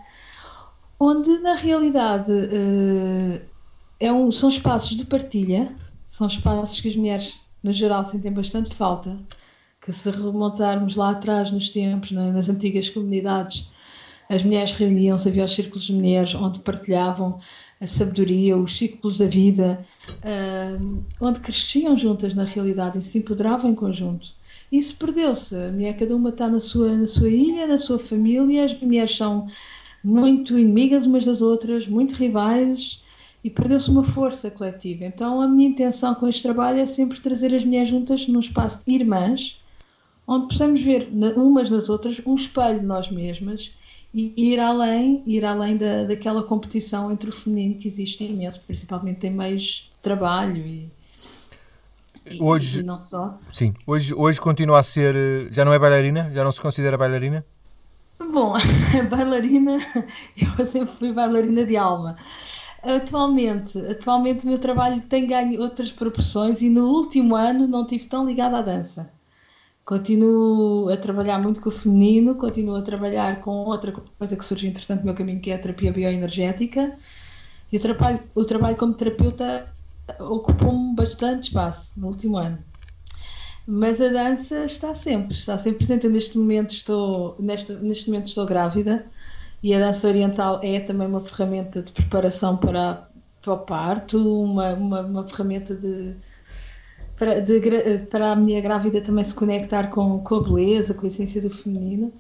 onde, 0.99 1.39
na 1.39 1.55
realidade, 1.55 2.31
uh, 2.31 3.41
é 3.99 4.13
um, 4.13 4.31
são 4.31 4.47
espaços 4.47 4.95
de 4.95 5.03
partilha, 5.03 5.75
são 6.07 6.27
espaços 6.27 6.79
que 6.79 6.87
as 6.87 6.95
mulheres, 6.95 7.33
no 7.61 7.73
geral, 7.73 8.03
sentem 8.03 8.31
bastante 8.31 8.73
falta 8.73 9.17
que 9.89 9.95
se 9.95 10.11
remontarmos 10.11 10.95
lá 10.95 11.11
atrás 11.11 11.51
nos 11.51 11.69
tempos, 11.69 12.11
nas 12.11 12.47
antigas 12.47 12.89
comunidades, 12.89 13.67
as 14.29 14.43
mulheres 14.43 14.71
reuniam-se, 14.71 15.27
havia 15.27 15.43
os 15.43 15.53
círculos 15.53 15.85
de 15.85 15.93
mulheres 15.93 16.35
onde 16.35 16.59
partilhavam 16.59 17.39
a 17.81 17.87
sabedoria, 17.87 18.55
os 18.55 18.77
ciclos 18.77 19.17
da 19.17 19.25
vida, 19.25 19.83
uh, 20.09 21.03
onde 21.19 21.39
cresciam 21.39 21.97
juntas 21.97 22.35
na 22.35 22.43
realidade 22.43 22.99
e 22.99 23.01
se 23.01 23.17
empoderavam 23.17 23.71
em 23.71 23.75
conjunto. 23.75 24.31
Isso 24.71 24.95
perdeu-se. 24.97 25.55
A 25.55 25.71
mulher, 25.71 25.97
cada 25.97 26.15
uma 26.15 26.29
está 26.29 26.47
na 26.47 26.59
sua, 26.59 26.95
na 26.95 27.07
sua 27.07 27.29
ilha, 27.29 27.65
na 27.65 27.77
sua 27.77 27.97
família, 27.97 28.65
as 28.65 28.79
mulheres 28.79 29.17
são 29.17 29.47
muito 30.03 30.59
inimigas 30.59 31.07
umas 31.07 31.25
das 31.25 31.41
outras, 31.41 31.87
muito 31.87 32.13
rivais 32.13 33.01
e 33.43 33.49
perdeu-se 33.49 33.89
uma 33.89 34.03
força 34.03 34.51
coletiva. 34.51 35.05
Então, 35.05 35.41
a 35.41 35.47
minha 35.47 35.69
intenção 35.69 36.13
com 36.13 36.27
este 36.27 36.43
trabalho 36.43 36.77
é 36.77 36.85
sempre 36.85 37.19
trazer 37.19 37.55
as 37.55 37.65
mulheres 37.65 37.89
juntas 37.89 38.27
num 38.27 38.39
espaço 38.39 38.85
de 38.85 38.91
irmãs 38.91 39.58
onde 40.29 40.47
possamos 40.47 40.79
ver 40.79 41.09
umas 41.35 41.71
nas 41.71 41.89
outras 41.89 42.21
um 42.23 42.35
espelho 42.35 42.79
de 42.79 42.85
nós 42.85 43.09
mesmas 43.09 43.71
e 44.13 44.31
ir 44.37 44.59
além, 44.59 45.23
ir 45.25 45.43
além 45.43 45.75
da, 45.75 46.03
daquela 46.03 46.43
competição 46.43 47.11
entre 47.11 47.29
o 47.29 47.33
feminino 47.33 47.79
que 47.79 47.87
existe 47.87 48.23
imenso, 48.23 48.61
principalmente 48.65 49.25
em 49.25 49.31
meios 49.31 49.89
de 49.91 49.97
trabalho 50.03 50.57
e, 50.57 50.91
hoje, 52.39 52.81
e 52.81 52.83
não 52.83 52.99
só. 52.99 53.39
Sim, 53.51 53.73
hoje, 53.87 54.13
hoje 54.13 54.39
continua 54.39 54.79
a 54.79 54.83
ser, 54.83 55.15
eh, 55.15 55.47
já 55.51 55.65
não 55.65 55.73
é 55.73 55.79
bailarina? 55.79 56.31
Já 56.31 56.43
não 56.43 56.51
se 56.51 56.61
considera 56.61 56.95
bailarina? 56.95 57.43
Bom, 58.19 58.53
bailarina, 59.09 59.79
eu 60.59 60.65
sempre 60.65 60.93
fui 60.95 61.11
bailarina 61.11 61.65
de 61.65 61.75
alma. 61.75 62.17
Atualmente, 62.83 63.79
atualmente 63.79 64.45
o 64.45 64.47
meu 64.47 64.59
trabalho 64.59 65.01
tem 65.01 65.25
ganho 65.25 65.59
outras 65.59 65.91
proporções 65.91 66.61
e 66.61 66.69
no 66.69 66.87
último 66.87 67.35
ano 67.35 67.67
não 67.67 67.81
estive 67.81 68.05
tão 68.05 68.25
ligada 68.25 68.59
à 68.59 68.61
dança. 68.61 69.11
Continuo 69.89 70.87
a 70.89 70.97
trabalhar 70.97 71.41
muito 71.41 71.59
com 71.59 71.69
o 71.69 71.71
feminino, 71.71 72.35
continuo 72.35 72.75
a 72.75 72.81
trabalhar 72.83 73.41
com 73.41 73.65
outra 73.65 73.91
coisa 73.91 74.37
que 74.37 74.45
surge 74.45 74.67
entretanto 74.67 74.99
no 74.99 75.05
meu 75.05 75.15
caminho, 75.15 75.41
que 75.41 75.49
é 75.49 75.55
a 75.55 75.57
terapia 75.57 75.91
bioenergética. 75.91 76.95
E 77.71 77.77
o 77.77 77.79
trabalho, 77.79 78.19
o 78.35 78.45
trabalho 78.45 78.77
como 78.77 78.93
terapeuta 78.93 79.65
ocupou-me 80.19 80.95
bastante 80.95 81.45
espaço 81.45 81.99
no 81.99 82.05
último 82.05 82.37
ano. 82.37 82.59
Mas 83.65 83.99
a 83.99 84.09
dança 84.09 84.63
está 84.63 84.93
sempre, 84.93 85.33
está 85.33 85.57
sempre 85.57 85.79
presente. 85.79 86.05
Eu 86.05 86.11
neste 86.11 86.37
momento 86.37 86.69
estou, 86.69 87.35
neste, 87.39 87.73
neste 87.73 88.11
momento 88.11 88.27
estou 88.27 88.45
grávida 88.45 89.07
e 89.63 89.73
a 89.73 89.79
dança 89.79 90.07
oriental 90.07 90.59
é 90.61 90.79
também 90.81 91.07
uma 91.07 91.21
ferramenta 91.21 91.81
de 91.81 91.91
preparação 91.91 92.57
para, 92.57 93.09
para 93.41 93.53
o 93.53 93.57
parto, 93.57 94.43
uma, 94.43 94.71
uma, 94.75 95.01
uma 95.01 95.27
ferramenta 95.27 95.73
de 95.73 96.15
para, 97.19 97.41
de, 97.41 97.59
para 98.09 98.31
a 98.31 98.35
minha 98.35 98.61
grávida 98.61 99.01
também 99.01 99.25
se 99.25 99.33
conectar 99.35 99.89
com, 99.89 100.19
com 100.19 100.35
a 100.35 100.43
beleza, 100.43 100.93
com 100.93 101.05
a 101.05 101.09
essência 101.09 101.41
do 101.41 101.49
feminino. 101.49 102.13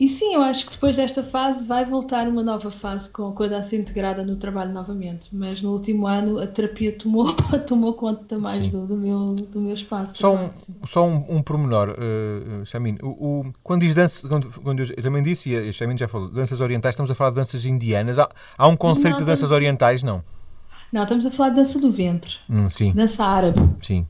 E 0.00 0.08
sim, 0.08 0.34
eu 0.34 0.40
acho 0.40 0.64
que 0.64 0.72
depois 0.72 0.96
desta 0.96 1.22
fase 1.22 1.66
vai 1.66 1.84
voltar 1.84 2.26
uma 2.26 2.42
nova 2.42 2.70
fase 2.70 3.10
com, 3.10 3.32
com 3.32 3.42
a 3.42 3.48
dança 3.48 3.76
integrada 3.76 4.24
no 4.24 4.34
trabalho 4.34 4.72
novamente. 4.72 5.28
Mas 5.30 5.60
no 5.60 5.72
último 5.72 6.06
ano 6.06 6.38
a 6.38 6.46
terapia 6.46 6.90
tomou, 6.90 7.34
tomou 7.68 7.92
conta 7.92 8.38
mais 8.38 8.66
do, 8.68 8.86
do, 8.86 8.96
meu, 8.96 9.34
do 9.34 9.60
meu 9.60 9.74
espaço. 9.74 10.16
Só 10.16 10.34
um, 10.34 10.50
só 10.84 11.06
um, 11.06 11.24
um 11.28 11.42
pormenor, 11.42 11.90
uh, 11.90 12.64
Chamin. 12.64 12.96
O, 13.02 13.08
o, 13.42 13.52
quando 13.62 13.82
diz 13.82 13.94
dança, 13.94 14.26
quando, 14.26 14.50
quando 14.62 14.80
eu, 14.80 15.02
também 15.02 15.22
disse, 15.22 15.50
e 15.50 15.68
a 15.68 15.72
Chamin 15.72 15.98
já 15.98 16.08
falou, 16.08 16.30
danças 16.30 16.60
orientais, 16.60 16.94
estamos 16.94 17.10
a 17.10 17.14
falar 17.14 17.30
de 17.30 17.36
danças 17.36 17.66
indianas. 17.66 18.18
Há, 18.18 18.26
há 18.56 18.66
um 18.66 18.76
conceito 18.76 19.12
não, 19.12 19.18
de 19.20 19.26
danças 19.26 19.50
orientais, 19.50 20.02
não? 20.02 20.24
Não, 20.92 21.02
estamos 21.02 21.24
a 21.24 21.30
falar 21.30 21.50
de 21.50 21.56
dança 21.56 21.78
do 21.78 21.90
ventre. 21.90 22.36
Hum, 22.48 22.68
sim. 22.68 22.92
Dança 22.92 23.24
árabe. 23.24 23.60
Sim. 23.80 24.06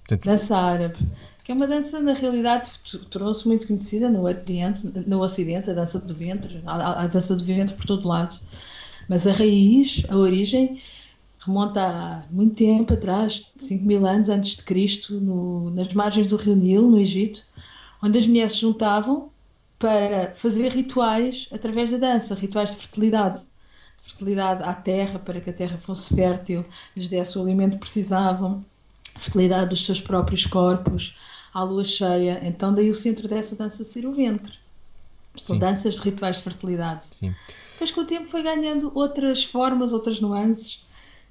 Portanto... 0.00 0.24
Dança 0.24 0.56
árabe. 0.56 0.96
Que 1.44 1.52
é 1.52 1.54
uma 1.54 1.66
dança, 1.66 2.00
na 2.00 2.14
realidade, 2.14 2.70
tornou-se 3.10 3.46
muito 3.46 3.66
conhecida 3.66 4.08
no 4.08 4.22
Oriente, 4.22 4.90
no 5.06 5.22
Ocidente, 5.22 5.70
a 5.70 5.74
dança 5.74 5.98
do 5.98 6.14
ventre. 6.14 6.62
Há 6.66 7.02
a 7.02 7.06
dança 7.06 7.36
do 7.36 7.44
ventre 7.44 7.76
por 7.76 7.84
todo 7.84 8.08
lado. 8.08 8.40
Mas 9.08 9.26
a 9.26 9.32
raiz, 9.32 10.02
a 10.08 10.16
origem, 10.16 10.80
remonta 11.38 11.82
a 11.82 12.22
muito 12.30 12.54
tempo 12.54 12.94
atrás, 12.94 13.46
5 13.58 13.84
mil 13.84 14.06
anos 14.06 14.30
antes 14.30 14.56
de 14.56 14.62
Cristo, 14.62 15.20
no, 15.20 15.70
nas 15.70 15.92
margens 15.92 16.26
do 16.26 16.36
rio 16.36 16.56
Nilo, 16.56 16.90
no 16.90 16.98
Egito, 16.98 17.42
onde 18.02 18.18
as 18.18 18.26
mulheres 18.26 18.52
se 18.52 18.60
juntavam 18.60 19.28
para 19.78 20.32
fazer 20.34 20.72
rituais 20.72 21.46
através 21.52 21.90
da 21.90 21.98
dança, 21.98 22.34
rituais 22.34 22.70
de 22.70 22.78
fertilidade 22.78 23.42
fertilidade 24.04 24.62
à 24.62 24.74
terra, 24.74 25.18
para 25.18 25.40
que 25.40 25.48
a 25.48 25.52
terra 25.52 25.78
fosse 25.78 26.14
fértil, 26.14 26.64
lhes 26.94 27.08
desse 27.08 27.38
o 27.38 27.42
alimento 27.42 27.72
que 27.72 27.78
precisavam, 27.78 28.62
fertilidade 29.16 29.70
dos 29.70 29.84
seus 29.84 30.00
próprios 30.00 30.44
corpos, 30.46 31.16
à 31.54 31.62
lua 31.64 31.84
cheia. 31.84 32.38
Então, 32.42 32.74
daí 32.74 32.90
o 32.90 32.94
centro 32.94 33.26
dessa 33.26 33.56
dança 33.56 33.82
ser 33.82 34.04
o 34.04 34.12
ventre. 34.12 34.52
São 35.36 35.56
Sim. 35.56 35.60
danças 35.60 35.94
de 35.94 36.00
rituais 36.02 36.36
de 36.36 36.42
fertilidade. 36.42 37.06
Sim. 37.18 37.34
Depois, 37.72 37.90
com 37.90 38.02
o 38.02 38.04
tempo, 38.04 38.28
foi 38.28 38.42
ganhando 38.42 38.92
outras 38.94 39.42
formas, 39.42 39.92
outras 39.92 40.20
nuances 40.20 40.84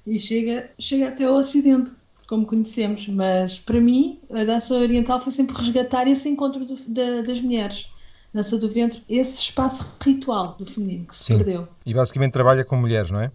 e 0.04 0.18
chega, 0.18 0.70
chega 0.78 1.08
até 1.08 1.24
ao 1.24 1.36
Ocidente, 1.36 1.92
como 2.26 2.44
conhecemos. 2.44 3.06
Mas, 3.06 3.58
para 3.58 3.80
mim, 3.80 4.18
a 4.30 4.44
dança 4.44 4.74
oriental 4.74 5.20
foi 5.20 5.32
sempre 5.32 5.56
resgatar 5.56 6.08
esse 6.08 6.28
encontro 6.28 6.64
do, 6.64 6.74
da, 6.88 7.22
das 7.22 7.40
mulheres 7.40 7.88
dança 8.34 8.58
do 8.58 8.68
ventre, 8.68 9.00
esse 9.08 9.40
espaço 9.40 9.86
ritual 10.02 10.56
do 10.58 10.66
feminino 10.66 11.06
que 11.06 11.16
se 11.16 11.24
Sim. 11.24 11.36
perdeu. 11.36 11.68
E 11.86 11.94
basicamente 11.94 12.32
trabalha 12.32 12.64
com 12.64 12.76
mulheres, 12.76 13.12
não 13.12 13.20
é? 13.20 13.30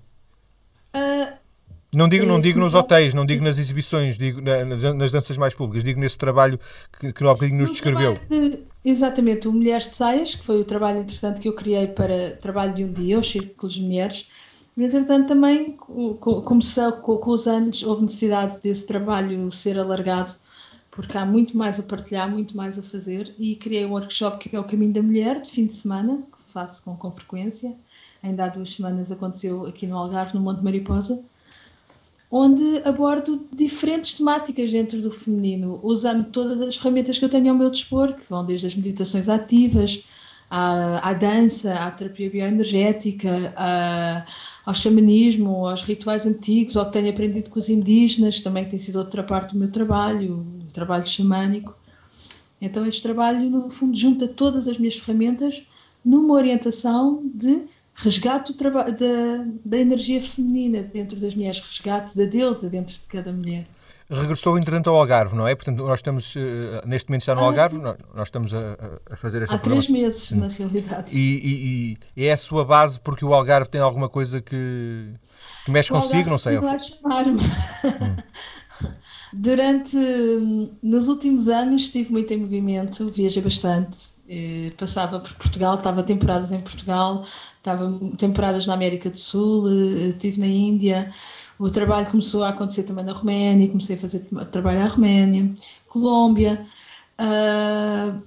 Uh, 0.93 1.33
não 1.93 2.09
digo, 2.09 2.25
não 2.25 2.39
digo 2.39 2.59
nos 2.59 2.75
hotéis, 2.75 3.13
não 3.13 3.25
digo 3.25 3.43
nas 3.43 3.57
exibições, 3.57 4.17
digo 4.17 4.41
nas 4.41 5.11
danças 5.11 5.37
mais 5.37 5.53
públicas, 5.53 5.83
digo 5.83 5.99
nesse 5.99 6.17
trabalho 6.17 6.59
que, 6.99 7.13
que 7.13 7.23
bocadinho 7.23 7.61
nos 7.61 7.71
descreveu. 7.71 8.19
De, 8.29 8.59
exatamente, 8.83 9.47
o 9.47 9.53
Mulheres 9.53 9.87
de 9.87 9.95
Saias, 9.95 10.35
que 10.35 10.43
foi 10.43 10.59
o 10.59 10.65
trabalho, 10.65 10.99
entretanto, 10.99 11.39
que 11.39 11.47
eu 11.47 11.53
criei 11.53 11.87
para 11.87 12.35
trabalho 12.41 12.73
de 12.73 12.83
um 12.83 12.91
dia, 12.91 13.17
os 13.17 13.31
círculos 13.31 13.75
de 13.75 13.81
mulheres. 13.81 14.27
Entretanto, 14.77 15.27
também 15.27 15.71
começou 16.45 16.91
com, 16.93 17.17
com 17.17 17.31
os 17.31 17.47
anos, 17.47 17.83
houve 17.83 18.03
necessidade 18.03 18.59
desse 18.61 18.85
trabalho 18.85 19.51
ser 19.51 19.79
alargado 19.79 20.35
porque 20.99 21.17
há 21.17 21.25
muito 21.25 21.57
mais 21.57 21.79
a 21.79 21.83
partilhar, 21.83 22.29
muito 22.29 22.57
mais 22.57 22.77
a 22.77 22.83
fazer. 22.83 23.33
E 23.39 23.55
criei 23.55 23.85
um 23.85 23.91
workshop 23.91 24.49
que 24.49 24.53
é 24.53 24.59
o 24.59 24.65
Caminho 24.65 24.91
da 24.91 25.01
Mulher, 25.01 25.41
de 25.41 25.49
fim 25.49 25.65
de 25.65 25.73
semana, 25.73 26.21
que 26.29 26.51
faço 26.51 26.83
com, 26.83 26.93
com 26.97 27.09
frequência. 27.09 27.73
Ainda 28.21 28.43
há 28.43 28.47
duas 28.49 28.73
semanas 28.73 29.09
aconteceu 29.09 29.65
aqui 29.65 29.87
no 29.87 29.95
Algarve, 29.95 30.35
no 30.35 30.41
Monte 30.41 30.61
Mariposa, 30.61 31.23
onde 32.29 32.81
abordo 32.83 33.47
diferentes 33.55 34.15
temáticas 34.15 34.73
dentro 34.73 35.01
do 35.01 35.09
feminino, 35.09 35.79
usando 35.83 36.29
todas 36.31 36.61
as 36.61 36.75
ferramentas 36.75 37.17
que 37.17 37.23
eu 37.23 37.29
tenho 37.29 37.49
ao 37.49 37.57
meu 37.57 37.69
dispor, 37.69 38.15
que 38.15 38.29
vão 38.29 38.45
desde 38.45 38.67
as 38.67 38.75
meditações 38.75 39.29
ativas, 39.29 40.03
à, 40.49 41.11
à 41.11 41.13
dança, 41.13 41.75
à 41.75 41.91
terapia 41.91 42.29
bioenergética, 42.29 43.53
à, 43.55 44.25
ao 44.65 44.75
xamanismo, 44.75 45.65
aos 45.65 45.81
rituais 45.81 46.27
antigos, 46.27 46.75
ao 46.75 46.87
que 46.87 46.91
tenho 46.91 47.09
aprendido 47.09 47.49
com 47.49 47.57
os 47.57 47.69
indígenas, 47.69 48.41
também 48.41 48.65
que 48.65 48.71
tem 48.71 48.79
sido 48.79 48.97
outra 48.99 49.23
parte 49.23 49.53
do 49.53 49.59
meu 49.59 49.71
trabalho, 49.71 50.58
trabalho 50.79 51.07
xamânico. 51.07 51.75
Então, 52.61 52.85
este 52.85 53.01
trabalho, 53.01 53.49
no 53.49 53.69
fundo, 53.69 53.97
junta 53.97 54.27
todas 54.27 54.67
as 54.67 54.77
minhas 54.77 54.95
ferramentas 54.95 55.63
numa 56.03 56.33
orientação 56.33 57.21
de 57.33 57.63
resgate 57.93 58.53
da, 58.53 59.45
da 59.65 59.77
energia 59.77 60.21
feminina 60.21 60.83
dentro 60.83 61.19
das 61.19 61.35
mulheres, 61.35 61.59
resgate 61.59 62.17
da 62.17 62.25
deusa 62.25 62.69
dentro 62.69 62.93
de 62.93 63.07
cada 63.07 63.31
mulher. 63.31 63.65
Regressou, 64.09 64.57
entretanto, 64.57 64.89
ao 64.89 64.95
Algarve, 64.95 65.35
não 65.35 65.47
é? 65.47 65.53
Portanto, 65.53 65.77
nós 65.77 65.99
estamos, 65.99 66.35
eh, 66.35 66.81
neste 66.83 67.09
momento 67.09 67.21
está 67.21 67.35
no 67.35 67.41
ah, 67.41 67.43
Algarve, 67.43 67.75
sim. 67.75 67.83
nós 68.15 68.27
estamos 68.27 68.55
a, 68.55 68.75
a 69.11 69.15
fazer 69.15 69.43
esta 69.43 69.53
Há 69.53 69.59
três 69.59 69.87
meses, 69.87 70.31
na 70.31 70.47
realidade. 70.47 71.15
E, 71.15 71.19
e, 71.19 71.97
e, 72.17 72.25
é 72.25 72.31
a 72.31 72.37
sua 72.37 72.65
base 72.65 72.99
porque 72.99 73.23
o 73.23 73.35
Algarve 73.35 73.69
tem 73.69 73.79
alguma 73.79 74.09
coisa 74.09 74.41
que, 74.41 75.13
que 75.63 75.69
mexe 75.69 75.91
o 75.91 75.95
consigo, 75.95 76.27
não 76.27 76.39
sei. 76.39 76.55
chamar-me. 76.55 77.39
Hum. 77.39 78.15
Durante, 79.31 79.95
nos 80.81 81.07
últimos 81.07 81.47
anos 81.47 81.83
estive 81.83 82.11
muito 82.11 82.33
em 82.33 82.37
movimento, 82.37 83.09
viajei 83.11 83.43
bastante, 83.43 83.97
eh, 84.27 84.71
passava 84.77 85.19
por 85.19 85.33
Portugal, 85.35 85.75
estava 85.75 86.01
temporadas 86.01 86.51
em 86.51 86.59
Portugal, 86.61 87.23
estava 87.57 87.91
temporadas 88.17 88.65
na 88.65 88.73
América 88.73 89.09
do 89.09 89.19
Sul, 89.19 89.69
eh, 89.69 90.07
estive 90.09 90.39
na 90.39 90.47
Índia, 90.47 91.13
o 91.59 91.69
trabalho 91.69 92.07
começou 92.09 92.43
a 92.43 92.49
acontecer 92.49 92.83
também 92.83 93.05
na 93.05 93.13
Roménia, 93.13 93.67
comecei 93.67 93.97
a 93.97 93.99
fazer 93.99 94.25
trabalho 94.51 94.79
na 94.79 94.87
Roménia, 94.87 95.53
Colômbia, 95.87 96.65
uh, 97.19 98.23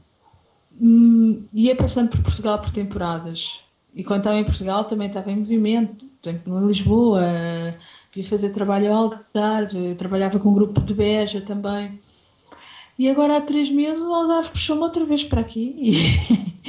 ia 1.52 1.74
passando 1.76 2.10
por 2.10 2.22
Portugal 2.22 2.60
por 2.60 2.70
temporadas. 2.70 3.60
E 3.94 4.04
quando 4.04 4.20
estava 4.20 4.36
em 4.38 4.44
Portugal 4.44 4.84
também 4.84 5.08
estava 5.08 5.30
em 5.30 5.36
movimento, 5.36 6.04
em 6.26 6.66
Lisboa, 6.66 7.22
ia 8.20 8.28
fazer 8.28 8.50
trabalho 8.50 8.92
ao 8.92 9.04
Algarve, 9.04 9.94
trabalhava 9.96 10.38
com 10.38 10.50
um 10.50 10.54
grupo 10.54 10.80
de 10.80 10.94
Beja 10.94 11.40
também. 11.40 12.00
E 12.98 13.08
agora 13.08 13.38
há 13.38 13.40
três 13.40 13.70
meses 13.70 14.02
o 14.02 14.12
Algarve 14.12 14.50
puxou-me 14.50 14.82
outra 14.82 15.04
vez 15.04 15.24
para 15.24 15.40
aqui. 15.40 16.52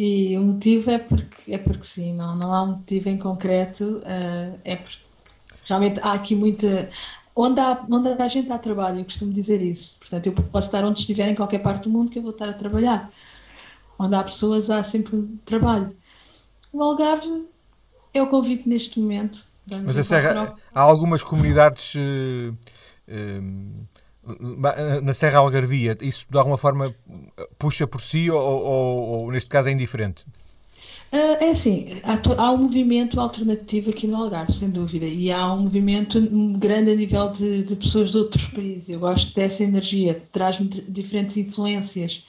E, 0.00 0.30
e, 0.30 0.38
o 0.38 0.42
motivo 0.42 0.92
é 0.92 0.98
porque, 1.00 1.52
é 1.52 1.58
porque 1.58 1.84
sim, 1.84 2.14
não, 2.14 2.36
não 2.36 2.54
há 2.54 2.62
um 2.62 2.76
motivo 2.76 3.08
em 3.08 3.18
concreto, 3.18 3.96
uh, 3.96 4.56
é 4.64 4.76
porque 4.76 4.96
Realmente 5.68 6.00
há 6.02 6.14
aqui 6.14 6.34
muita. 6.34 6.88
Onde 7.36 7.60
há, 7.60 7.86
onde 7.88 8.08
a 8.08 8.26
gente 8.26 8.50
há 8.50 8.58
trabalho, 8.58 9.00
eu 9.00 9.04
costumo 9.04 9.32
dizer 9.32 9.60
isso. 9.62 9.96
Portanto, 10.00 10.26
eu 10.26 10.32
posso 10.32 10.66
estar 10.66 10.84
onde 10.84 11.00
estiver, 11.00 11.28
em 11.28 11.36
qualquer 11.36 11.60
parte 11.60 11.84
do 11.84 11.90
mundo, 11.90 12.10
que 12.10 12.18
eu 12.18 12.22
vou 12.22 12.32
estar 12.32 12.48
a 12.48 12.54
trabalhar. 12.54 13.12
Onde 13.98 14.14
há 14.14 14.24
pessoas, 14.24 14.70
há 14.70 14.82
sempre 14.82 15.38
trabalho. 15.44 15.94
O 16.72 16.82
Algarve 16.82 17.44
é 18.14 18.22
o 18.22 18.28
convite 18.28 18.68
neste 18.68 18.98
momento. 18.98 19.46
Mas 19.84 19.98
a 19.98 20.04
Serra, 20.04 20.54
há 20.74 20.80
algumas 20.80 21.22
comunidades 21.22 21.94
uh, 21.94 22.56
uh, 23.08 25.02
na 25.02 25.14
Serra 25.14 25.38
Algarvia, 25.38 25.96
isso 26.00 26.26
de 26.28 26.38
alguma 26.38 26.58
forma 26.58 26.94
puxa 27.58 27.86
por 27.86 28.00
si 28.00 28.30
ou, 28.30 28.40
ou, 28.40 29.08
ou 29.22 29.32
neste 29.32 29.48
caso 29.48 29.68
é 29.68 29.72
indiferente? 29.72 30.24
Uh, 31.10 31.42
é 31.42 31.50
assim, 31.50 32.00
há, 32.02 32.20
há, 32.36 32.52
um 32.52 32.58
movimento 32.58 33.18
alternativo 33.18 33.90
aqui 33.90 34.06
no 34.06 34.16
Algarve, 34.16 34.52
sem 34.52 34.68
dúvida, 34.68 35.06
e 35.06 35.32
há 35.32 35.52
um 35.54 35.62
movimento 35.62 36.20
grande 36.58 36.90
a 36.90 36.94
nível 36.94 37.32
de, 37.32 37.64
de 37.64 37.76
pessoas 37.76 38.10
de 38.10 38.18
outros 38.18 38.44
países. 38.48 38.90
Eu 38.90 39.00
gosto 39.00 39.34
dessa 39.34 39.64
energia, 39.64 40.22
traz-me 40.30 40.68
diferentes 40.68 41.36
influências. 41.36 42.22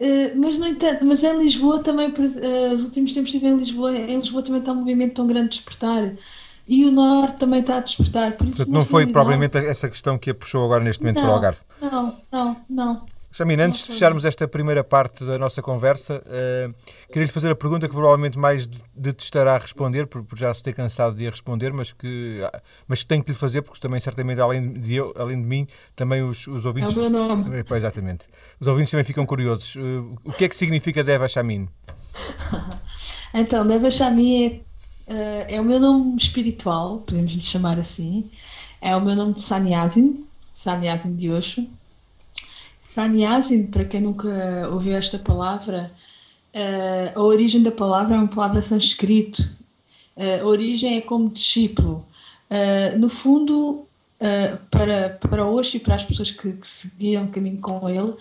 Uh, 0.00 0.36
mas 0.36 0.58
no 0.58 0.66
entanto, 0.66 1.04
mas 1.06 1.22
em 1.22 1.38
Lisboa 1.38 1.82
também, 1.82 2.08
uh, 2.10 2.74
os 2.74 2.84
últimos 2.84 3.14
tempos 3.14 3.32
estive 3.32 3.46
em 3.46 3.56
Lisboa, 3.56 3.96
em 3.96 4.18
Lisboa 4.18 4.42
também 4.42 4.60
está 4.60 4.72
um 4.72 4.76
movimento 4.76 5.14
tão 5.14 5.26
grande 5.26 5.50
de 5.50 5.56
despertar 5.56 6.14
e 6.66 6.84
o 6.84 6.90
Norte 6.90 7.38
também 7.38 7.60
está 7.60 7.76
a 7.76 7.80
despertar. 7.80 8.32
Por 8.32 8.46
isso, 8.46 8.56
Portanto, 8.56 8.74
não 8.74 8.84
foi 8.84 9.06
propriamente 9.06 9.56
essa 9.58 9.88
questão 9.88 10.18
que 10.18 10.30
a 10.30 10.34
puxou 10.34 10.64
agora 10.64 10.82
neste 10.82 11.02
momento 11.02 11.16
não, 11.16 11.22
para 11.22 11.30
o 11.30 11.34
Algarve? 11.34 11.60
Não, 11.80 12.16
não, 12.32 12.56
não. 12.68 13.13
Chamina, 13.36 13.64
antes 13.64 13.82
de 13.82 13.90
fecharmos 13.90 14.24
esta 14.24 14.46
primeira 14.46 14.84
parte 14.84 15.24
da 15.24 15.36
nossa 15.36 15.60
conversa, 15.60 16.22
uh, 16.24 16.72
queria-lhe 17.08 17.32
fazer 17.32 17.50
a 17.50 17.56
pergunta 17.56 17.88
que 17.88 17.92
provavelmente 17.92 18.38
mais 18.38 18.68
de 18.68 19.12
te 19.12 19.24
estará 19.24 19.56
a 19.56 19.58
responder, 19.58 20.06
por, 20.06 20.22
por, 20.22 20.38
já 20.38 20.54
se 20.54 20.62
ter 20.62 20.72
cansado 20.72 21.16
de 21.16 21.26
a 21.26 21.30
responder, 21.30 21.72
mas 21.72 21.92
que, 21.92 22.38
mas 22.86 23.02
que 23.02 23.08
tenho 23.08 23.24
que 23.24 23.32
lhe 23.32 23.36
fazer, 23.36 23.62
porque 23.62 23.80
também, 23.80 23.98
certamente, 23.98 24.40
além 24.40 24.74
de, 24.74 24.94
eu, 24.94 25.12
além 25.18 25.36
de 25.42 25.48
mim, 25.48 25.66
também 25.96 26.22
os, 26.22 26.46
os 26.46 26.64
ouvintes. 26.64 26.96
É 26.96 27.00
o 27.00 27.10
meu 27.10 27.10
nome. 27.10 27.56
É, 27.58 27.76
exatamente. 27.76 28.28
Os 28.60 28.68
ouvintes 28.68 28.92
também 28.92 29.02
ficam 29.02 29.26
curiosos. 29.26 29.74
Uh, 29.74 30.16
o 30.24 30.32
que 30.32 30.44
é 30.44 30.48
que 30.48 30.56
significa 30.56 31.02
Deva 31.02 31.26
Shamin? 31.26 31.68
então, 33.34 33.66
Deva 33.66 33.90
Shamin 33.90 34.62
é, 35.08 35.12
uh, 35.12 35.54
é 35.56 35.60
o 35.60 35.64
meu 35.64 35.80
nome 35.80 36.18
espiritual, 36.18 36.98
podemos 36.98 37.32
lhe 37.32 37.40
chamar 37.40 37.80
assim. 37.80 38.30
É 38.80 38.94
o 38.94 39.00
meu 39.00 39.16
nome 39.16 39.34
de 39.34 39.42
Sannyasin, 39.42 40.24
Sannyasin 40.54 41.16
de 41.16 41.32
Osho 41.32 41.66
Sannyasi, 42.94 43.64
para 43.64 43.84
quem 43.84 44.00
nunca 44.00 44.68
ouviu 44.70 44.94
esta 44.94 45.18
palavra, 45.18 45.90
uh, 46.54 47.18
a 47.18 47.22
origem 47.22 47.60
da 47.60 47.72
palavra 47.72 48.14
é 48.14 48.18
uma 48.18 48.28
palavra 48.28 48.62
sânscrito. 48.62 49.42
Uh, 50.16 50.42
a 50.42 50.46
origem 50.46 50.98
é 50.98 51.00
como 51.00 51.28
discípulo. 51.28 52.06
Uh, 52.48 52.96
no 52.98 53.08
fundo, 53.08 53.84
para, 54.70 55.18
para 55.20 55.44
hoje 55.44 55.76
e 55.76 55.80
para 55.80 55.96
as 55.96 56.04
pessoas 56.04 56.30
que, 56.30 56.52
que 56.52 56.66
seguiram 56.66 57.24
o 57.24 57.28
caminho 57.28 57.60
com 57.60 57.86
ele, 57.90 58.14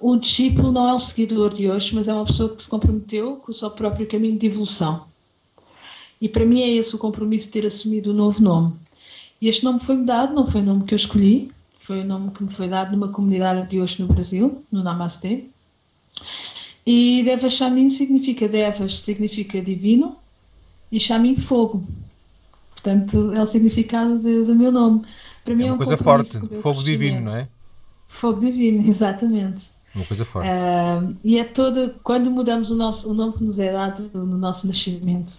o 0.00 0.16
discípulo 0.16 0.72
não 0.72 0.88
é 0.88 0.94
um 0.94 0.98
seguidor 0.98 1.54
de 1.54 1.70
hoje, 1.70 1.94
mas 1.94 2.08
é 2.08 2.12
uma 2.12 2.24
pessoa 2.24 2.56
que 2.56 2.60
se 2.60 2.68
comprometeu 2.68 3.36
com 3.36 3.52
o 3.52 3.54
seu 3.54 3.70
próprio 3.70 4.08
caminho 4.08 4.36
de 4.36 4.46
evolução. 4.46 5.04
E 6.20 6.28
para 6.28 6.44
mim 6.44 6.62
é 6.62 6.70
esse 6.70 6.96
o 6.96 6.98
compromisso 6.98 7.46
de 7.46 7.52
ter 7.52 7.64
assumido 7.64 8.10
o 8.10 8.14
novo 8.14 8.42
nome. 8.42 8.72
E 9.40 9.48
este 9.48 9.62
nome 9.62 9.78
foi-me 9.80 10.04
dado, 10.04 10.34
não 10.34 10.48
foi 10.48 10.62
o 10.62 10.64
nome 10.64 10.84
que 10.84 10.94
eu 10.94 10.96
escolhi, 10.96 11.52
foi 11.84 12.00
o 12.00 12.04
nome 12.04 12.30
que 12.30 12.42
me 12.42 12.50
foi 12.54 12.68
dado 12.68 12.92
numa 12.92 13.08
comunidade 13.08 13.68
de 13.68 13.80
hoje 13.80 14.00
no 14.00 14.08
Brasil, 14.08 14.64
no 14.72 14.82
Namastê. 14.82 15.44
E 16.86 17.22
Deva 17.24 17.48
Shamin 17.48 17.90
significa 17.90 18.48
Devas, 18.48 19.00
significa 19.00 19.60
divino, 19.60 20.16
e 20.90 20.98
Shamin 20.98 21.36
fogo. 21.36 21.84
Portanto, 22.70 23.32
é 23.32 23.42
o 23.42 23.46
significado 23.46 24.18
de, 24.18 24.44
do 24.44 24.54
meu 24.54 24.72
nome. 24.72 25.04
Para 25.44 25.54
mim 25.54 25.64
é, 25.64 25.66
uma 25.66 25.72
é 25.72 25.74
um 25.74 25.78
coisa 25.78 26.02
forte, 26.02 26.38
fogo 26.56 26.82
divino, 26.82 27.20
não 27.20 27.36
é? 27.36 27.48
Fogo 28.08 28.40
divino, 28.40 28.88
exatamente. 28.88 29.68
Uma 29.94 30.06
coisa 30.06 30.24
forte. 30.24 30.48
Uh, 30.48 31.16
e 31.22 31.38
é 31.38 31.44
toda, 31.44 31.94
quando 32.02 32.30
mudamos 32.30 32.70
o, 32.70 32.76
nosso, 32.76 33.10
o 33.10 33.14
nome 33.14 33.34
que 33.34 33.44
nos 33.44 33.58
é 33.58 33.72
dado 33.72 34.10
no 34.14 34.38
nosso 34.38 34.66
nascimento, 34.66 35.38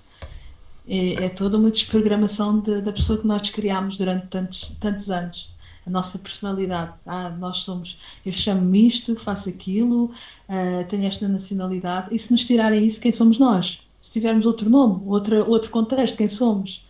é, 0.88 1.25
é 1.25 1.30
toda 1.30 1.58
uma 1.58 1.72
desprogramação 1.72 2.60
de, 2.60 2.82
da 2.82 2.92
pessoa 2.94 3.20
que 3.20 3.25
nós 3.25 3.50
criámos 3.50 3.98
durante 3.98 4.28
tantos, 4.28 4.72
tantos 4.80 5.10
anos 5.10 5.54
a 5.86 5.89
nossa 5.89 6.18
personalidade. 6.18 6.94
Ah, 7.06 7.30
nós 7.30 7.58
somos, 7.63 7.96
eu 8.25 8.34
chamo-me 8.34 8.88
isto, 8.89 9.15
faço 9.24 9.48
aquilo, 9.48 10.06
uh, 10.06 10.86
tenho 10.89 11.06
esta 11.06 11.27
nacionalidade. 11.27 12.15
E 12.15 12.20
se 12.20 12.32
nos 12.32 12.42
tirarem 12.46 12.88
isso, 12.88 13.00
quem 13.00 13.15
somos 13.15 13.39
nós? 13.39 13.65
Se 14.04 14.12
tivermos 14.13 14.46
outro 14.46 14.70
nome, 14.70 15.01
outro, 15.06 15.50
outro 15.50 15.70
contexto, 15.70 16.18
quem 16.18 16.30
somos? 16.38 16.84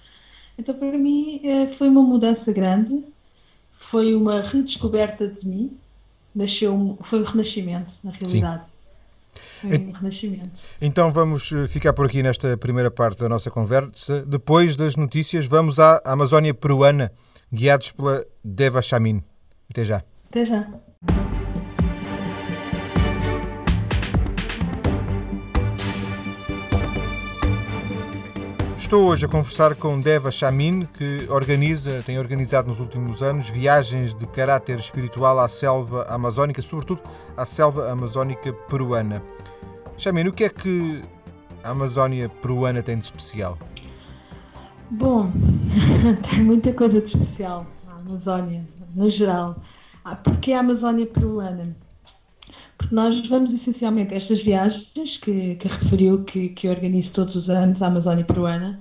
Então, 0.58 0.74
para 0.76 0.98
mim, 0.98 1.42
uh, 1.44 1.78
foi 1.78 1.90
uma 1.90 2.02
mudança 2.02 2.52
grande, 2.52 3.04
foi 3.92 4.16
uma 4.16 4.42
redescoberta 4.42 5.28
de 5.28 5.46
mim, 5.46 5.78
nasceu, 6.34 6.98
foi 7.10 7.22
um 7.22 7.26
renascimento, 7.26 7.92
na 8.04 8.12
realidade. 8.12 8.64
Sim. 9.60 9.68
Um 9.68 9.92
renascimento. 9.92 10.52
Então 10.82 11.12
vamos 11.12 11.52
eh, 11.52 11.68
ficar 11.68 11.92
por 11.92 12.06
aqui 12.06 12.24
nesta 12.24 12.56
primeira 12.56 12.90
parte 12.90 13.20
da 13.20 13.28
nossa 13.28 13.52
conversa. 13.52 14.26
Depois 14.26 14.78
das 14.78 14.96
notícias, 14.96 15.46
vamos 15.46 15.78
à 15.78 16.02
Amazónia 16.06 16.54
peruana 16.54 17.12
guiados 17.52 17.92
pela 17.92 18.26
Deva 18.44 18.82
Shamin. 18.82 19.24
Até 19.70 19.86
já. 19.86 20.04
Até 20.30 20.46
já. 20.46 20.68
Estou 28.78 29.08
hoje 29.08 29.26
a 29.26 29.28
conversar 29.28 29.74
com 29.76 30.00
Deva 30.00 30.30
Shamin, 30.30 30.88
que 30.94 31.26
organiza, 31.30 32.04
tem 32.04 32.20
organizado 32.20 32.68
nos 32.68 32.80
últimos 32.80 33.24
anos 33.24 33.50
viagens 33.50 34.14
de 34.14 34.28
caráter 34.28 34.78
espiritual 34.78 35.40
à 35.40 35.48
selva 35.48 36.04
amazónica, 36.04 36.62
sobretudo 36.62 37.02
à 37.36 37.46
selva 37.46 37.92
amazónica 37.92 38.54
peruana. 38.54 39.24
Shamin, 39.98 40.28
o 40.28 40.34
que 40.34 40.44
é 40.44 40.50
que 40.50 41.02
a 41.64 41.72
Amazónia 41.72 42.30
peruana 42.30 42.84
tem 42.84 42.98
de 42.98 43.06
especial? 43.06 43.58
Bom, 44.92 45.32
tem 46.30 46.44
muita 46.44 46.74
coisa 46.74 47.02
de 47.02 47.08
especial 47.08 47.66
na 47.86 47.96
Amazónia, 47.96 48.64
no 48.96 49.10
geral. 49.12 49.56
Ah, 50.04 50.16
porque 50.16 50.52
a 50.52 50.60
Amazónia 50.60 51.06
peruana? 51.06 51.76
Porque 52.78 52.94
nós 52.94 53.28
vamos 53.28 53.54
essencialmente 53.62 54.14
estas 54.14 54.44
viagens 54.44 54.88
que, 55.24 55.56
que 55.56 55.68
referiu 55.68 56.24
que, 56.24 56.50
que 56.50 56.68
organizo 56.68 57.12
todos 57.12 57.36
os 57.36 57.50
anos, 57.50 57.82
a 57.82 57.88
Amazónia 57.88 58.24
peruana, 58.24 58.80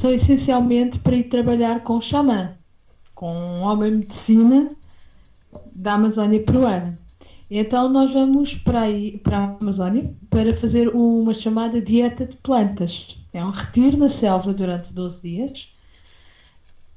são 0.00 0.10
essencialmente 0.10 0.98
para 0.98 1.16
ir 1.16 1.28
trabalhar 1.28 1.82
com 1.82 1.98
o 1.98 2.02
xamã, 2.02 2.52
com 3.14 3.32
um 3.32 3.62
homem 3.62 3.92
medicina 3.92 4.68
da 5.74 5.94
Amazónia 5.94 6.42
peruana. 6.42 6.98
Então 7.50 7.88
nós 7.88 8.12
vamos 8.12 8.52
para, 8.64 8.82
aí, 8.82 9.18
para 9.18 9.38
a 9.38 9.56
Amazónia 9.60 10.12
para 10.28 10.56
fazer 10.60 10.88
uma 10.88 11.34
chamada 11.34 11.80
dieta 11.80 12.26
de 12.26 12.36
plantas 12.38 12.92
é 13.34 13.44
um 13.44 13.50
retiro 13.50 13.96
na 13.96 14.16
selva 14.20 14.54
durante 14.54 14.92
12 14.92 15.20
dias, 15.20 15.52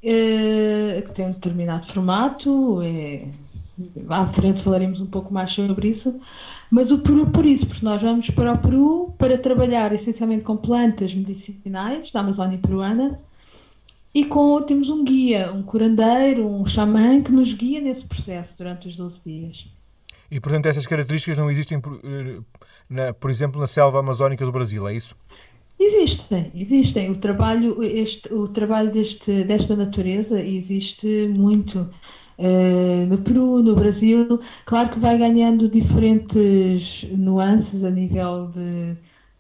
que 0.02 1.14
tem 1.14 1.28
um 1.28 1.32
determinado 1.32 1.92
formato. 1.94 2.82
É, 2.82 3.28
à 4.10 4.28
frente 4.34 4.64
falaremos 4.64 5.00
um 5.00 5.06
pouco 5.06 5.34
mais 5.34 5.54
sobre 5.54 5.90
isso. 5.90 6.14
Mas 6.70 6.92
o 6.92 7.00
Peru, 7.00 7.28
por 7.28 7.46
isso, 7.46 7.66
porque 7.66 7.86
nós 7.86 8.02
vamos 8.02 8.30
para 8.32 8.52
o 8.52 8.60
Peru 8.60 9.14
para 9.18 9.38
trabalhar 9.38 9.94
essencialmente 9.94 10.44
com 10.44 10.58
plantas 10.58 11.14
medicinais 11.14 12.12
da 12.12 12.20
Amazónia 12.20 12.58
peruana 12.58 13.18
e 14.14 14.26
com, 14.26 14.62
temos 14.64 14.90
um 14.90 15.06
guia, 15.06 15.52
um 15.54 15.64
curandeiro, 15.64 16.46
um 16.46 16.68
xamã 16.68 17.22
que 17.22 17.32
nos 17.32 17.54
guia 17.58 17.80
nesse 17.80 18.06
processo 18.06 18.50
durante 18.58 18.90
os 18.90 18.96
12 18.98 19.16
dias. 19.26 19.66
E, 20.30 20.42
portanto, 20.42 20.66
essas 20.66 20.86
características 20.86 21.38
não 21.38 21.50
existem, 21.50 21.80
por, 21.80 22.02
eh, 22.04 23.14
por 23.14 23.30
exemplo, 23.30 23.62
na 23.62 23.68
selva 23.68 24.00
amazónica 24.00 24.46
do 24.46 24.52
Brasil, 24.52 24.86
é 24.88 24.94
isso? 24.94 25.16
Existem, 26.28 26.52
existem. 26.56 27.12
O 27.12 27.16
trabalho, 27.18 27.82
este, 27.84 28.34
o 28.34 28.48
trabalho 28.50 28.92
deste, 28.92 29.44
desta 29.46 29.76
natureza 29.76 30.40
existe 30.42 31.32
muito 31.38 31.80
uh, 31.80 33.06
no 33.08 33.18
Peru, 33.20 33.64
no 33.64 33.76
Brasil. 33.76 34.40
Claro 34.66 34.90
que 34.90 35.00
vai 35.00 35.18
ganhando 35.18 35.70
diferentes 35.70 36.84
nuances 37.12 37.84
a 37.84 37.90
nível 37.90 38.52
de, 38.54 38.96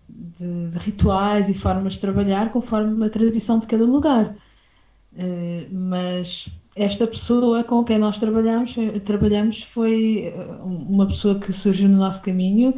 de, 0.09 0.71
de 0.71 0.79
rituais 0.79 1.47
e 1.49 1.59
formas 1.59 1.93
de 1.93 1.99
trabalhar 1.99 2.51
conforme 2.51 3.05
a 3.05 3.09
tradição 3.09 3.59
de 3.59 3.67
cada 3.67 3.83
lugar. 3.83 4.35
Uh, 5.13 5.67
mas 5.71 6.27
esta 6.75 7.07
pessoa 7.07 7.63
com 7.63 7.83
quem 7.83 7.97
nós 7.97 8.17
trabalhamos, 8.19 8.73
trabalhamos 9.03 9.61
foi 9.73 10.25
eh, 10.27 10.57
uma 10.63 11.07
pessoa 11.07 11.39
que 11.39 11.51
surgiu 11.63 11.89
no 11.89 11.97
nosso 11.97 12.21
caminho 12.21 12.71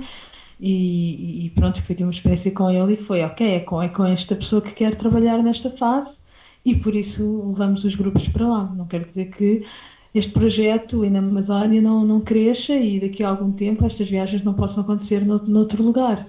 e, 0.59 1.45
e, 1.45 1.49
pronto, 1.51 1.81
tive 1.87 2.03
uma 2.03 2.11
experiência 2.11 2.51
com 2.51 2.69
ele 2.69 2.93
e 2.93 3.05
foi 3.05 3.23
ok, 3.23 3.47
é 3.47 3.59
com, 3.61 3.81
é 3.81 3.87
com 3.87 4.05
esta 4.05 4.35
pessoa 4.35 4.61
que 4.61 4.71
quer 4.71 4.97
trabalhar 4.97 5.41
nesta 5.41 5.69
fase 5.77 6.09
e 6.65 6.75
por 6.75 6.93
isso 6.93 7.49
levamos 7.49 7.83
os 7.85 7.95
grupos 7.95 8.27
para 8.29 8.47
lá. 8.47 8.63
Não 8.75 8.85
quer 8.85 9.05
dizer 9.05 9.31
que 9.31 9.65
este 10.13 10.31
projeto 10.31 11.09
na 11.09 11.19
Amazónia 11.19 11.81
não, 11.81 12.03
não 12.03 12.19
cresça 12.19 12.73
e 12.73 12.99
daqui 12.99 13.23
a 13.23 13.29
algum 13.29 13.51
tempo 13.53 13.85
estas 13.85 14.09
viagens 14.09 14.43
não 14.43 14.53
possam 14.53 14.81
acontecer 14.81 15.25
no, 15.25 15.37
noutro 15.47 15.81
lugar. 15.81 16.27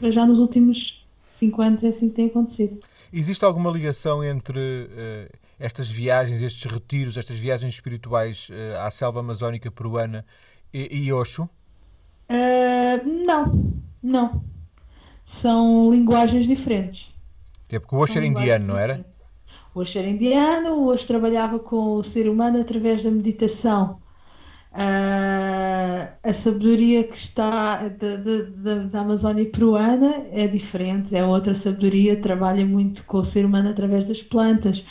Mas 0.00 0.14
já 0.14 0.24
nos 0.24 0.38
últimos 0.38 1.02
cinco 1.38 1.60
anos 1.60 1.82
é 1.82 1.88
assim 1.88 2.08
que 2.08 2.14
tem 2.14 2.26
acontecido. 2.26 2.78
Existe 3.12 3.44
alguma 3.44 3.70
ligação 3.70 4.22
entre 4.22 4.58
uh, 4.58 5.38
estas 5.58 5.90
viagens, 5.90 6.42
estes 6.42 6.70
retiros, 6.70 7.16
estas 7.16 7.38
viagens 7.38 7.74
espirituais 7.74 8.48
uh, 8.50 8.86
à 8.86 8.90
selva 8.90 9.20
amazónica 9.20 9.70
peruana 9.70 10.24
e, 10.72 11.06
e 11.06 11.12
Osho? 11.12 11.48
Uh, 12.28 13.24
não, 13.26 13.72
não. 14.02 14.42
São 15.42 15.92
linguagens 15.92 16.46
diferentes. 16.46 17.00
É 17.70 17.78
porque 17.78 17.94
o 17.94 17.98
Osho 17.98 18.16
era 18.16 18.26
indiano, 18.26 18.66
não 18.66 18.78
era? 18.78 19.04
O 19.74 19.80
Osho 19.80 19.98
era 19.98 20.08
indiano, 20.08 20.74
o 20.76 20.86
Osho 20.86 21.06
trabalhava 21.06 21.58
com 21.58 21.96
o 21.96 22.04
ser 22.12 22.28
humano 22.28 22.60
através 22.60 23.02
da 23.02 23.10
meditação. 23.10 23.98
Uh, 24.72 26.10
a 26.22 26.34
sabedoria 26.42 27.04
que 27.04 27.16
está 27.26 27.88
da 28.90 29.00
Amazónia 29.00 29.48
peruana 29.50 30.26
é 30.32 30.48
diferente, 30.48 31.14
é 31.14 31.24
outra 31.24 31.54
sabedoria, 31.62 32.20
trabalha 32.20 32.66
muito 32.66 33.02
com 33.04 33.18
o 33.18 33.32
ser 33.32 33.44
humano 33.44 33.70
através 33.70 34.06
das 34.08 34.20
plantas, 34.22 34.82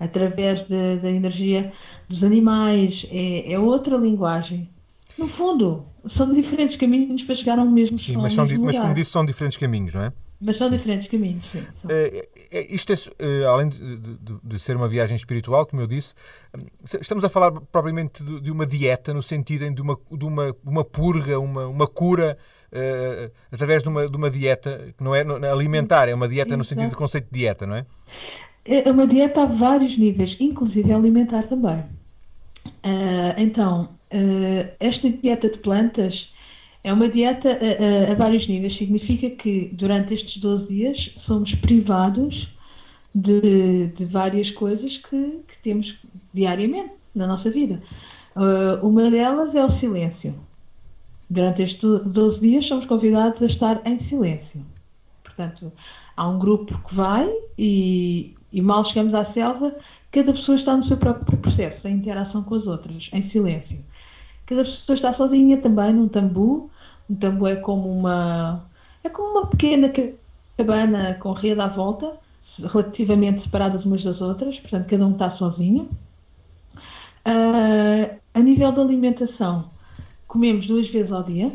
através 0.00 0.66
da 0.68 1.10
energia 1.10 1.72
dos 2.08 2.24
animais, 2.24 3.06
é, 3.10 3.52
é 3.52 3.58
outra 3.58 3.96
linguagem. 3.96 4.68
No 5.18 5.28
fundo, 5.28 5.84
são 6.16 6.32
diferentes 6.32 6.78
caminhos 6.78 7.22
para 7.24 7.36
chegar 7.36 7.58
ao 7.58 7.66
mesmo 7.66 7.98
Sim, 7.98 8.16
mas, 8.16 8.32
são, 8.32 8.46
mas 8.60 8.78
como 8.78 8.94
disse, 8.94 9.10
são 9.10 9.24
diferentes 9.24 9.58
caminhos, 9.58 9.94
não 9.94 10.04
é? 10.04 10.12
Mas 10.40 10.56
são 10.56 10.68
sim. 10.68 10.78
diferentes 10.78 11.10
caminhos, 11.10 11.44
sim. 11.52 11.58
Uh, 11.58 12.74
isto 12.74 12.92
é, 12.92 12.96
uh, 12.96 13.48
além 13.48 13.68
de, 13.68 13.96
de, 13.98 14.16
de, 14.42 14.58
ser 14.58 14.74
uma 14.74 14.88
viagem 14.88 15.14
espiritual, 15.14 15.66
como 15.66 15.82
eu 15.82 15.86
disse, 15.86 16.14
estamos 16.98 17.22
a 17.22 17.28
falar 17.28 17.52
propriamente 17.52 18.24
de, 18.24 18.40
de 18.40 18.50
uma 18.50 18.64
dieta, 18.64 19.12
no 19.12 19.22
sentido 19.22 19.70
de 19.70 19.82
uma, 19.82 19.98
de 20.10 20.24
uma, 20.24 20.56
uma 20.64 20.82
purga, 20.82 21.38
uma, 21.38 21.66
uma 21.66 21.86
cura, 21.86 22.38
uh, 22.72 23.30
através 23.52 23.82
de 23.82 23.90
uma, 23.90 24.08
de 24.08 24.16
uma 24.16 24.30
dieta 24.30 24.94
que 24.96 25.04
não 25.04 25.14
é 25.14 25.22
alimentar, 25.50 26.08
é 26.08 26.14
uma 26.14 26.26
dieta 26.26 26.56
no 26.56 26.64
sentido 26.64 26.88
de 26.88 26.96
conceito 26.96 27.26
de 27.30 27.38
dieta, 27.38 27.66
não 27.66 27.76
é? 27.76 27.84
É 28.64 28.90
uma 28.90 29.06
dieta 29.06 29.42
a 29.42 29.46
vários 29.46 29.98
níveis, 29.98 30.34
inclusive 30.40 30.90
alimentar 30.90 31.42
também. 31.48 31.84
então, 33.36 33.90
esta 34.80 35.10
dieta 35.10 35.48
de 35.48 35.58
plantas 35.58 36.14
é 36.82 36.92
uma 36.92 37.08
dieta 37.08 37.48
a, 37.48 37.52
a, 37.52 38.12
a, 38.12 38.14
vários 38.14 38.46
níveis. 38.48 38.76
Significa 38.76 39.30
que 39.30 39.70
durante 39.72 40.14
estes 40.14 40.40
12 40.40 40.66
dias 40.66 41.10
somos 41.26 41.54
privados 41.56 42.48
de, 43.14 43.88
de 43.88 44.04
várias 44.06 44.50
coisas 44.52 44.96
que, 44.98 45.40
que, 45.48 45.62
temos 45.62 45.94
diariamente 46.32 46.92
na 47.14 47.26
nossa 47.26 47.50
vida. 47.50 47.82
Uh, 48.36 48.86
uma 48.86 49.10
delas 49.10 49.54
é 49.54 49.64
o 49.64 49.78
silêncio. 49.78 50.34
Durante 51.28 51.62
estes 51.62 51.80
12 51.80 52.40
dias 52.40 52.66
somos 52.66 52.86
convidados 52.86 53.40
a 53.42 53.46
estar 53.46 53.82
em 53.84 54.00
silêncio. 54.08 54.64
Portanto, 55.22 55.72
há 56.16 56.28
um 56.28 56.38
grupo 56.38 56.76
que 56.88 56.94
vai 56.94 57.28
e, 57.58 58.34
e 58.52 58.60
mal 58.60 58.84
chegamos 58.86 59.14
à 59.14 59.32
selva, 59.32 59.74
cada 60.12 60.32
pessoa 60.32 60.58
está 60.58 60.76
no 60.76 60.86
seu 60.86 60.96
próprio 60.96 61.38
processo, 61.38 61.86
em 61.86 61.96
interação 61.96 62.42
com 62.42 62.54
as 62.56 62.66
outras, 62.66 63.08
em 63.12 63.28
silêncio. 63.30 63.78
Cada 64.50 64.64
pessoa 64.64 64.96
está 64.96 65.14
sozinha 65.14 65.58
também 65.58 65.92
num 65.92 66.08
tambu. 66.08 66.68
Um 67.08 67.14
tambu 67.14 67.46
é 67.46 67.54
como 67.54 67.88
uma 67.88 68.64
é 69.04 69.08
como 69.08 69.38
uma 69.38 69.46
pequena 69.46 69.92
cabana 70.58 71.14
com 71.20 71.32
rede 71.32 71.60
à 71.60 71.68
volta, 71.68 72.12
relativamente 72.58 73.44
separadas 73.44 73.84
umas 73.84 74.02
das 74.02 74.20
outras, 74.20 74.58
portanto 74.58 74.88
cada 74.88 75.06
um 75.06 75.12
está 75.12 75.30
sozinho. 75.36 75.88
Uh, 77.24 78.18
a 78.34 78.40
nível 78.40 78.72
da 78.72 78.82
alimentação, 78.82 79.66
comemos 80.26 80.66
duas 80.66 80.88
vezes 80.88 81.12
ao 81.12 81.22
dia, 81.22 81.52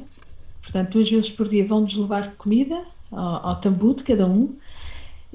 portanto 0.63 0.93
duas 0.93 1.09
vezes 1.09 1.29
por 1.31 1.49
dia 1.49 1.67
vão-nos 1.67 1.93
levar 1.93 2.33
comida 2.37 2.81
ao, 3.11 3.49
ao 3.49 3.55
tambu 3.59 3.93
de 3.93 4.03
cada 4.03 4.25
um. 4.25 4.55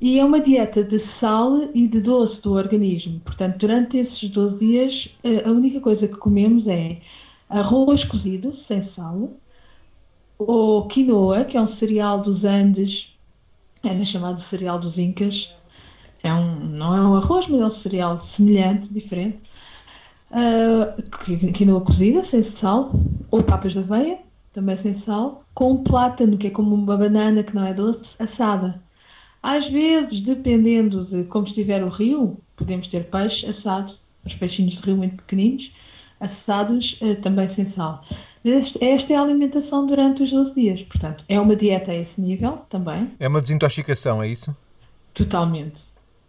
E 0.01 0.19
é 0.19 0.25
uma 0.25 0.41
dieta 0.41 0.83
de 0.83 1.05
sal 1.21 1.69
e 1.75 1.87
de 1.87 2.01
doce 2.01 2.41
do 2.41 2.55
organismo. 2.55 3.21
Portanto, 3.21 3.59
durante 3.59 3.99
esses 3.99 4.31
12 4.31 4.59
dias, 4.59 5.09
a 5.45 5.51
única 5.51 5.79
coisa 5.79 6.09
que 6.09 6.17
comemos 6.17 6.67
é 6.67 6.97
arroz 7.51 8.03
cozido, 8.05 8.57
sem 8.67 8.89
sal, 8.95 9.31
ou 10.39 10.87
quinoa, 10.89 11.45
que 11.45 11.57
é 11.57 11.61
um 11.61 11.77
cereal 11.77 12.23
dos 12.23 12.45
Andes, 12.45 13.11
é 13.85 14.05
chamado 14.07 14.43
cereal 14.49 14.79
dos 14.79 14.97
Incas. 14.97 15.35
É 16.23 16.33
um, 16.33 16.55
não 16.67 16.97
é 16.97 17.01
um 17.01 17.17
arroz, 17.17 17.47
mas 17.49 17.61
é 17.61 17.67
um 17.67 17.81
cereal 17.83 18.27
semelhante, 18.37 18.93
diferente. 18.93 19.39
Uh, 20.31 21.53
quinoa 21.53 21.81
cozida, 21.81 22.25
sem 22.31 22.51
sal, 22.59 22.93
ou 23.31 23.43
papas 23.43 23.73
de 23.73 23.79
aveia, 23.79 24.19
também 24.53 24.81
sem 24.83 25.01
sal, 25.01 25.45
com 25.55 25.83
plátano, 25.83 26.39
que 26.39 26.47
é 26.47 26.51
como 26.51 26.75
uma 26.75 26.97
banana 26.97 27.43
que 27.43 27.55
não 27.55 27.67
é 27.67 27.75
doce, 27.75 28.05
assada. 28.19 28.81
Às 29.43 29.67
vezes, 29.71 30.23
dependendo 30.23 31.07
de 31.07 31.25
como 31.25 31.47
estiver 31.47 31.83
o 31.83 31.89
rio, 31.89 32.37
podemos 32.57 32.87
ter 32.89 33.05
peixe 33.09 33.47
assado, 33.47 33.95
os 34.27 34.35
peixinhos 34.35 34.75
de 34.75 34.81
rio 34.81 34.97
muito 34.97 35.17
pequeninos, 35.17 35.71
assados 36.21 36.99
uh, 37.01 37.21
também 37.23 37.55
sem 37.55 37.73
sal. 37.73 38.05
Esta 38.45 39.13
é 39.13 39.17
a 39.17 39.23
alimentação 39.23 39.87
durante 39.87 40.23
os 40.23 40.31
12 40.31 40.55
dias, 40.55 40.81
portanto, 40.83 41.23
é 41.29 41.39
uma 41.39 41.55
dieta 41.55 41.91
a 41.91 41.95
esse 41.95 42.19
nível 42.21 42.59
também. 42.71 43.11
É 43.19 43.29
uma 43.29 43.41
desintoxicação, 43.41 44.23
é 44.23 44.29
isso? 44.29 44.57
Totalmente. 45.15 45.77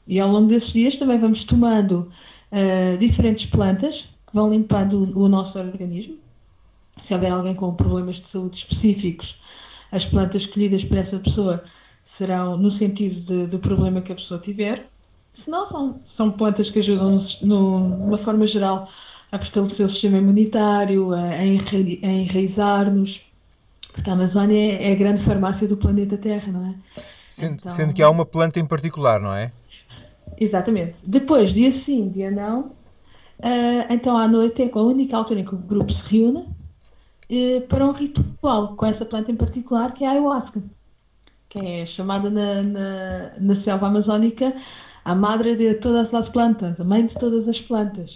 E 0.08 0.20
ao 0.20 0.30
longo 0.30 0.50
desses 0.50 0.74
dias 0.74 0.98
também 1.00 1.20
vamos 1.20 1.44
tomando 1.46 2.12
uh, 2.52 2.98
diferentes 2.98 3.50
plantas 3.50 3.96
que 3.96 4.34
vão 4.34 4.50
limpando 4.50 5.04
o, 5.16 5.24
o 5.24 5.30
nosso 5.30 5.58
organismo. 5.58 6.18
Se 7.08 7.14
houver 7.14 7.32
alguém 7.32 7.56
com 7.56 7.74
problemas 7.76 8.16
de 8.16 8.30
saúde 8.32 8.58
específicos, 8.58 9.28
as 9.92 10.04
plantas 10.06 10.42
escolhidas 10.42 10.84
para 10.86 11.00
essa 11.00 11.20
pessoa 11.20 11.64
serão 12.18 12.58
no 12.58 12.78
sentido 12.78 13.22
de, 13.22 13.48
do 13.48 13.60
problema 13.60 14.02
que 14.02 14.12
a 14.12 14.16
pessoa 14.16 14.40
tiver. 14.40 14.88
Se 15.44 15.50
não, 15.50 15.68
são, 15.70 16.02
são 16.18 16.32
plantas 16.32 16.70
que 16.72 16.80
ajudam, 16.80 17.26
no, 17.42 17.98
de 17.98 18.04
uma 18.04 18.18
forma 18.20 18.48
geral, 18.48 18.90
a 19.32 19.40
fortalecer 19.40 19.86
o 19.86 19.92
sistema 19.92 20.18
imunitário, 20.18 21.14
a, 21.14 21.22
a 21.22 21.46
enraizar-nos. 21.46 23.20
Porque 23.94 24.10
a 24.10 24.14
Amazónia 24.14 24.58
é, 24.58 24.90
é 24.90 24.92
a 24.94 24.96
grande 24.96 25.24
farmácia 25.26 25.68
do 25.68 25.78
planeta 25.78 26.18
Terra, 26.18 26.52
não 26.52 26.66
é? 26.68 26.76
Sendo, 27.30 27.56
então, 27.56 27.72
sendo, 27.72 27.94
que 27.94 28.04
há 28.04 28.10
uma 28.10 28.26
planta 28.26 28.60
em 28.60 28.66
particular, 28.66 29.20
não 29.20 29.34
é? 29.34 29.52
Exatamente. 30.38 30.96
Depois, 31.04 31.54
dia 31.54 31.84
sim, 31.86 32.10
dia 32.10 32.32
não, 32.32 32.62
uh, 33.40 33.86
então 33.90 34.18
à 34.18 34.28
noite 34.28 34.62
é 34.62 34.68
com 34.68 34.80
a 34.80 34.84
única 34.84 35.16
altura 35.16 35.40
em 35.40 35.46
que 35.46 35.56
o 35.56 35.58
grupo 35.58 35.92
se 35.92 36.02
reúne 36.10 36.40
uh, 36.40 37.62
para 37.68 37.86
um 37.86 37.92
ritual 37.92 38.76
com 38.76 38.86
essa 38.86 39.06
planta 39.06 39.32
em 39.32 39.36
particular, 39.36 39.94
que 39.94 40.04
é 40.04 40.08
a 40.08 40.12
ayahuasca, 40.12 40.62
que 41.50 41.60
é 41.60 41.86
chamada 41.86 42.30
na, 42.30 42.64
na, 42.64 43.32
na 43.40 43.64
selva 43.64 43.88
amazónica 43.88 44.54
a 45.04 45.16
madre 45.16 45.56
de 45.56 45.76
todas 45.76 46.14
as 46.14 46.30
plantas, 46.30 46.80
a 46.80 46.84
mãe 46.84 47.08
de 47.08 47.14
todas 47.16 47.48
as 47.48 47.60
plantas. 47.62 48.10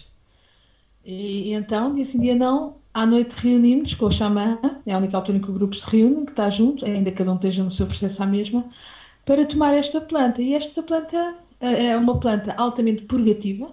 E, 1.05 1.49
e 1.49 1.53
então, 1.53 1.93
dia 1.93 2.11
sim, 2.11 2.19
dia 2.19 2.35
não, 2.35 2.77
à 2.93 3.05
noite 3.05 3.31
reunimos 3.37 3.93
com 3.95 4.07
o 4.07 4.13
xamã, 4.13 4.57
é 4.85 4.93
a 4.93 4.97
única 4.97 5.15
altura 5.15 5.37
em 5.37 5.41
que 5.41 5.51
o 5.51 5.53
grupo 5.53 5.75
se 5.75 5.89
reúne, 5.89 6.25
que 6.25 6.31
está 6.31 6.49
junto, 6.49 6.83
ainda 6.83 7.11
cada 7.11 7.31
um 7.31 7.35
esteja 7.35 7.63
no 7.63 7.71
seu 7.73 7.85
processo 7.85 8.21
à 8.21 8.25
mesma, 8.25 8.65
para 9.25 9.45
tomar 9.45 9.73
esta 9.73 10.01
planta. 10.01 10.41
E 10.41 10.55
esta 10.55 10.81
planta 10.81 11.35
eh, 11.61 11.87
é 11.87 11.97
uma 11.97 12.19
planta 12.19 12.53
altamente 12.57 13.03
purgativa, 13.03 13.69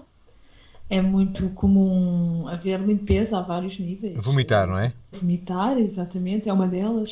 é 0.90 1.00
muito 1.00 1.48
comum 1.50 2.46
haver 2.48 2.78
limpeza 2.80 3.38
a 3.38 3.40
vários 3.40 3.78
níveis. 3.78 4.22
Vomitar, 4.22 4.68
não 4.68 4.78
é? 4.78 4.92
Vomitar, 5.10 5.78
exatamente, 5.78 6.50
é 6.50 6.52
uma 6.52 6.66
delas. 6.66 7.10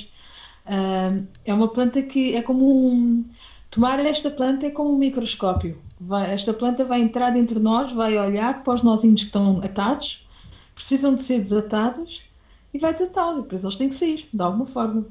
é 1.46 1.54
uma 1.54 1.68
planta 1.68 2.02
que 2.02 2.37
é 2.37 2.42
como 2.42 2.92
um. 2.92 3.24
Tomar 3.70 4.04
esta 4.04 4.30
planta 4.30 4.66
é 4.66 4.70
como 4.70 4.92
um 4.92 4.98
microscópio 4.98 5.78
vai, 6.01 6.33
esta 6.33 6.55
planta 6.55 6.85
vai 6.85 7.03
entrar 7.03 7.31
dentro 7.31 7.57
de 7.57 7.61
nós, 7.61 7.93
vai 7.93 8.17
olhar 8.19 8.63
para 8.65 8.75
os 8.75 8.83
nozinhos 8.83 9.21
que 9.21 9.27
estão 9.27 9.61
atados, 9.63 10.07
precisam 10.75 11.17
de 11.17 11.27
ser 11.27 11.43
desatados 11.45 12.21
e 12.73 12.79
vai 12.79 12.95
desatar. 12.95 13.37
Depois 13.37 13.63
eles 13.63 13.77
têm 13.77 13.91
que 13.91 13.99
sair, 13.99 14.27
de 14.33 14.43
alguma 14.43 14.67
forma. 14.67 15.05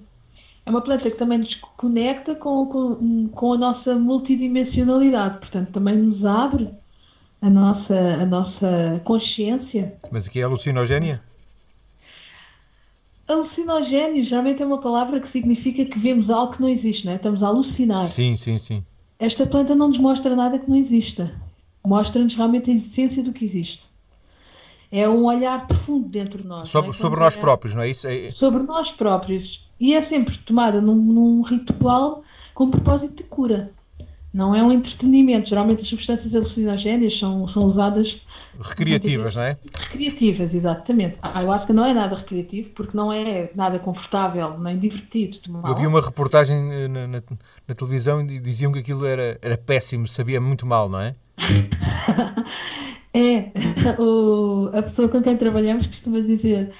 É 0.66 0.70
uma 0.70 0.82
planta 0.82 1.10
que 1.10 1.18
também 1.18 1.38
nos 1.38 1.54
conecta 1.78 2.36
com, 2.36 2.66
com, 2.66 3.30
com 3.30 3.54
a 3.54 3.58
nossa 3.58 3.96
multidimensionalidade, 3.96 5.40
portanto, 5.40 5.72
também 5.72 5.96
nos 5.96 6.26
abre 6.26 6.70
a 7.42 7.50
nossa, 7.50 7.96
a 7.96 8.26
nossa 8.26 9.02
consciência. 9.06 9.96
Mas 10.12 10.28
aqui 10.28 10.42
é 10.42 10.44
alucinogénia? 10.44 11.22
Alucinogénio 13.28 14.26
geralmente 14.26 14.62
é 14.62 14.66
uma 14.66 14.82
palavra 14.82 15.20
que 15.22 15.32
significa 15.32 15.86
que 15.86 16.00
vemos 16.00 16.30
algo 16.30 16.54
que 16.54 16.62
não 16.62 16.70
existe, 16.70 17.06
não 17.06 17.14
é? 17.14 17.16
Estamos 17.16 17.42
a 17.44 17.48
alucinar. 17.48 18.08
Sim, 18.08 18.36
sim, 18.36 18.58
sim. 18.58 18.84
Esta 19.20 19.46
planta 19.46 19.76
não 19.76 19.90
nos 19.90 20.00
mostra 20.00 20.34
nada 20.34 20.58
que 20.58 20.70
não 20.70 20.78
exista. 20.78 21.30
Mostra-nos 21.86 22.34
realmente 22.36 22.72
a 22.72 22.74
essência 22.74 23.22
do 23.22 23.34
que 23.34 23.46
existe. 23.46 23.82
É 24.90 25.08
um 25.08 25.26
olhar 25.26 25.68
profundo 25.68 26.08
dentro 26.08 26.42
de 26.42 26.48
nós. 26.48 26.70
Sobre, 26.70 26.92
é? 26.92 26.94
sobre 26.94 27.20
nós 27.20 27.36
é, 27.36 27.40
próprios, 27.40 27.76
não 27.76 27.84
é 27.84 27.90
isso? 27.90 28.08
É... 28.08 28.32
Sobre 28.32 28.64
nós 28.64 28.90
próprios. 28.92 29.62
E 29.80 29.94
é 29.94 30.08
sempre 30.08 30.38
tomada 30.40 30.80
num, 30.80 30.96
num 30.96 31.42
ritual 31.42 32.24
com 32.54 32.72
propósito 32.72 33.16
de 33.16 33.24
cura. 33.24 33.72
Não 34.34 34.56
é 34.56 34.64
um 34.64 34.72
entretenimento. 34.72 35.50
Geralmente 35.50 35.82
as 35.82 35.90
substâncias 35.90 36.34
alucinogéneas 36.34 37.18
são, 37.20 37.48
são 37.50 37.64
usadas. 37.64 38.08
Recreativas, 38.60 39.36
não 39.36 39.44
é? 39.44 39.58
Recreativas, 39.78 40.54
exatamente. 40.54 41.18
A 41.22 41.40
ayahuasca 41.40 41.74
não 41.74 41.86
é 41.86 41.94
nada 41.94 42.18
recreativo 42.18 42.70
porque 42.76 42.96
não 42.96 43.12
é 43.12 43.50
nada 43.56 43.80
confortável 43.80 44.60
nem 44.60 44.78
divertido. 44.78 45.38
Eu 45.66 45.76
vi 45.76 45.88
uma 45.88 46.02
reportagem 46.02 46.58
eh, 46.72 46.88
na, 46.88 47.08
na, 47.08 47.22
na, 47.68 47.76
televisão 47.76 48.22
e 48.22 48.40
diziam 48.40 48.72
que 48.72 48.80
aquilo 48.80 49.06
era, 49.06 49.40
era 49.42 49.58
péssimo, 49.58 50.08
sabia 50.08 50.42
muito 50.42 50.68
mal, 50.68 50.90
não 50.90 51.00
é? 51.00 51.16
é. 53.14 53.52
O, 53.98 54.70
a 54.74 54.84
pessoa 54.84 55.10
com 55.10 55.22
quem 55.24 55.36
trabalhamos 55.36 55.88
costuma 55.88 56.20
dizer 56.20 56.72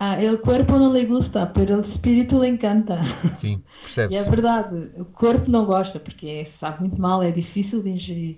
ah, 0.00 0.22
el 0.22 0.38
cuerpo 0.38 0.78
não 0.78 0.92
le 0.92 1.04
gusta, 1.06 1.52
pero 1.52 1.80
el 1.80 1.90
espírito 1.90 2.38
le 2.38 2.48
encanta. 2.48 3.00
Sim, 3.34 3.60
percebe-se. 3.82 4.14
E 4.22 4.26
é 4.26 4.30
verdade, 4.30 4.90
o 4.96 5.04
corpo 5.04 5.50
não 5.50 5.64
gosta, 5.64 5.98
porque 5.98 6.26
é, 6.26 6.50
sabe 6.60 6.80
muito 6.80 7.00
mal, 7.00 7.20
é 7.20 7.32
difícil 7.32 7.82
de 7.82 7.90
ingerir. 7.90 8.36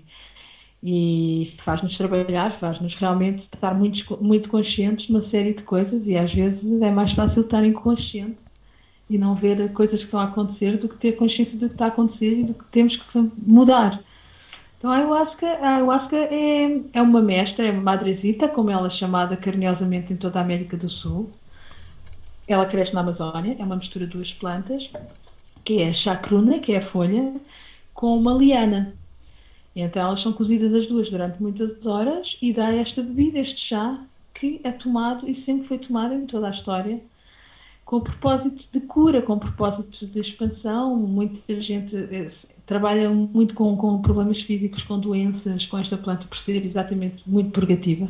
E 0.83 1.53
faz-nos 1.63 1.95
trabalhar, 1.95 2.59
faz-nos 2.59 2.95
realmente 2.95 3.43
estar 3.53 3.75
muito, 3.75 4.17
muito 4.19 4.49
conscientes 4.49 5.05
de 5.05 5.11
uma 5.11 5.29
série 5.29 5.53
de 5.53 5.61
coisas 5.61 6.01
e 6.07 6.17
às 6.17 6.33
vezes 6.33 6.81
é 6.81 6.89
mais 6.89 7.13
fácil 7.13 7.43
estar 7.43 7.63
inconsciente 7.63 8.37
e 9.07 9.17
não 9.19 9.35
ver 9.35 9.71
coisas 9.73 9.99
que 9.99 10.05
estão 10.05 10.19
a 10.19 10.23
acontecer 10.23 10.77
do 10.77 10.89
que 10.89 10.97
ter 10.97 11.11
consciência 11.15 11.53
do 11.59 11.67
que 11.67 11.75
está 11.75 11.85
a 11.85 11.89
acontecer 11.89 12.39
e 12.39 12.43
do 12.45 12.55
que 12.55 12.65
temos 12.71 12.95
que 12.95 13.31
mudar. 13.45 14.01
Então 14.79 14.89
a 14.89 14.95
ayahuasca, 14.95 15.45
a 15.45 15.75
ayahuasca 15.75 16.15
é, 16.15 16.81
é 16.93 17.01
uma 17.03 17.21
mestra, 17.21 17.67
é 17.67 17.71
uma 17.71 17.83
madrezita, 17.83 18.47
como 18.47 18.71
ela 18.71 18.87
é 18.87 18.91
chamada 18.91 19.37
carinhosamente 19.37 20.11
em 20.11 20.15
toda 20.15 20.39
a 20.39 20.41
América 20.41 20.75
do 20.75 20.89
Sul, 20.89 21.29
ela 22.47 22.65
cresce 22.65 22.93
na 22.93 23.01
Amazónia, 23.01 23.55
é 23.57 23.63
uma 23.63 23.75
mistura 23.75 24.05
de 24.05 24.13
duas 24.13 24.31
plantas, 24.33 24.83
que 25.65 25.81
é 25.81 25.89
a 25.89 25.93
chacruna, 25.93 26.59
que 26.59 26.73
é 26.73 26.77
a 26.79 26.91
folha, 26.91 27.35
com 27.93 28.17
uma 28.17 28.33
liana. 28.33 28.93
Então 29.75 30.01
elas 30.01 30.21
são 30.21 30.33
cozidas 30.33 30.73
as 30.73 30.87
duas 30.87 31.09
durante 31.09 31.41
muitas 31.41 31.85
horas 31.85 32.27
e 32.41 32.53
dá 32.53 32.73
esta 32.73 33.01
bebida, 33.01 33.39
este 33.39 33.69
chá, 33.69 34.03
que 34.35 34.59
é 34.63 34.71
tomado 34.71 35.29
e 35.29 35.43
sempre 35.45 35.67
foi 35.67 35.77
tomado 35.79 36.13
em 36.13 36.25
toda 36.25 36.47
a 36.47 36.51
história 36.51 36.99
com 37.85 37.97
o 37.97 38.01
propósito 38.01 38.63
de 38.71 38.79
cura, 38.87 39.21
com 39.21 39.33
o 39.33 39.39
propósito 39.39 40.07
de 40.07 40.19
expansão. 40.21 40.95
Muita 40.95 41.61
gente 41.61 41.95
eh, 41.95 42.31
trabalha 42.65 43.09
muito 43.09 43.53
com, 43.53 43.75
com 43.75 44.01
problemas 44.01 44.41
físicos, 44.43 44.81
com 44.83 44.97
doenças, 44.97 45.65
com 45.65 45.77
esta 45.77 45.97
planta 45.97 46.25
por 46.25 46.37
ser 46.39 46.65
exatamente 46.65 47.21
muito 47.29 47.51
purgativa. 47.51 48.07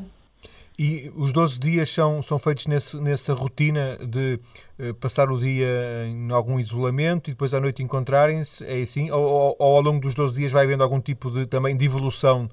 E 0.83 1.11
os 1.15 1.31
12 1.31 1.59
dias 1.59 1.93
são, 1.93 2.23
são 2.23 2.39
feitos 2.39 2.65
nesse, 2.65 2.99
nessa 2.99 3.35
rotina 3.35 3.99
de 4.03 4.39
uh, 4.79 4.95
passar 4.95 5.29
o 5.29 5.37
dia 5.37 5.67
em 6.07 6.31
algum 6.31 6.59
isolamento 6.59 7.29
e 7.29 7.33
depois 7.33 7.53
à 7.53 7.61
noite 7.61 7.83
encontrarem-se? 7.83 8.65
É 8.65 8.81
assim? 8.81 9.11
Ou, 9.11 9.23
ou, 9.23 9.55
ou, 9.59 9.75
ao 9.75 9.81
longo 9.83 9.99
dos 9.99 10.15
12 10.15 10.33
dias 10.33 10.51
vai 10.51 10.65
havendo 10.65 10.81
algum 10.81 10.99
tipo 10.99 11.29
de, 11.29 11.45
também 11.45 11.77
de 11.77 11.85
evolução? 11.85 12.49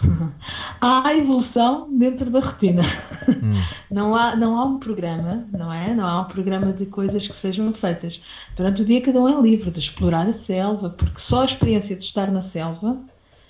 Há 0.80 1.12
evolução 1.12 1.94
dentro 1.98 2.30
da 2.30 2.40
rotina. 2.40 2.82
Hum. 3.28 3.62
Não, 3.92 4.14
há, 4.14 4.36
não 4.36 4.58
há 4.58 4.64
um 4.64 4.78
programa, 4.78 5.46
não 5.50 5.72
é? 5.72 5.94
Não 5.94 6.06
há 6.06 6.20
um 6.20 6.24
programa 6.26 6.72
de 6.74 6.86
coisas 6.86 7.26
que 7.26 7.40
sejam 7.40 7.72
feitas. 7.74 8.18
Durante 8.54 8.82
o 8.82 8.84
dia 8.84 9.02
cada 9.02 9.18
um 9.18 9.28
é 9.28 9.42
livre 9.42 9.70
de 9.70 9.80
explorar 9.80 10.28
a 10.28 10.44
selva, 10.44 10.90
porque 10.90 11.20
só 11.28 11.40
a 11.42 11.46
experiência 11.46 11.96
de 11.96 12.04
estar 12.04 12.30
na 12.30 12.48
selva 12.50 12.98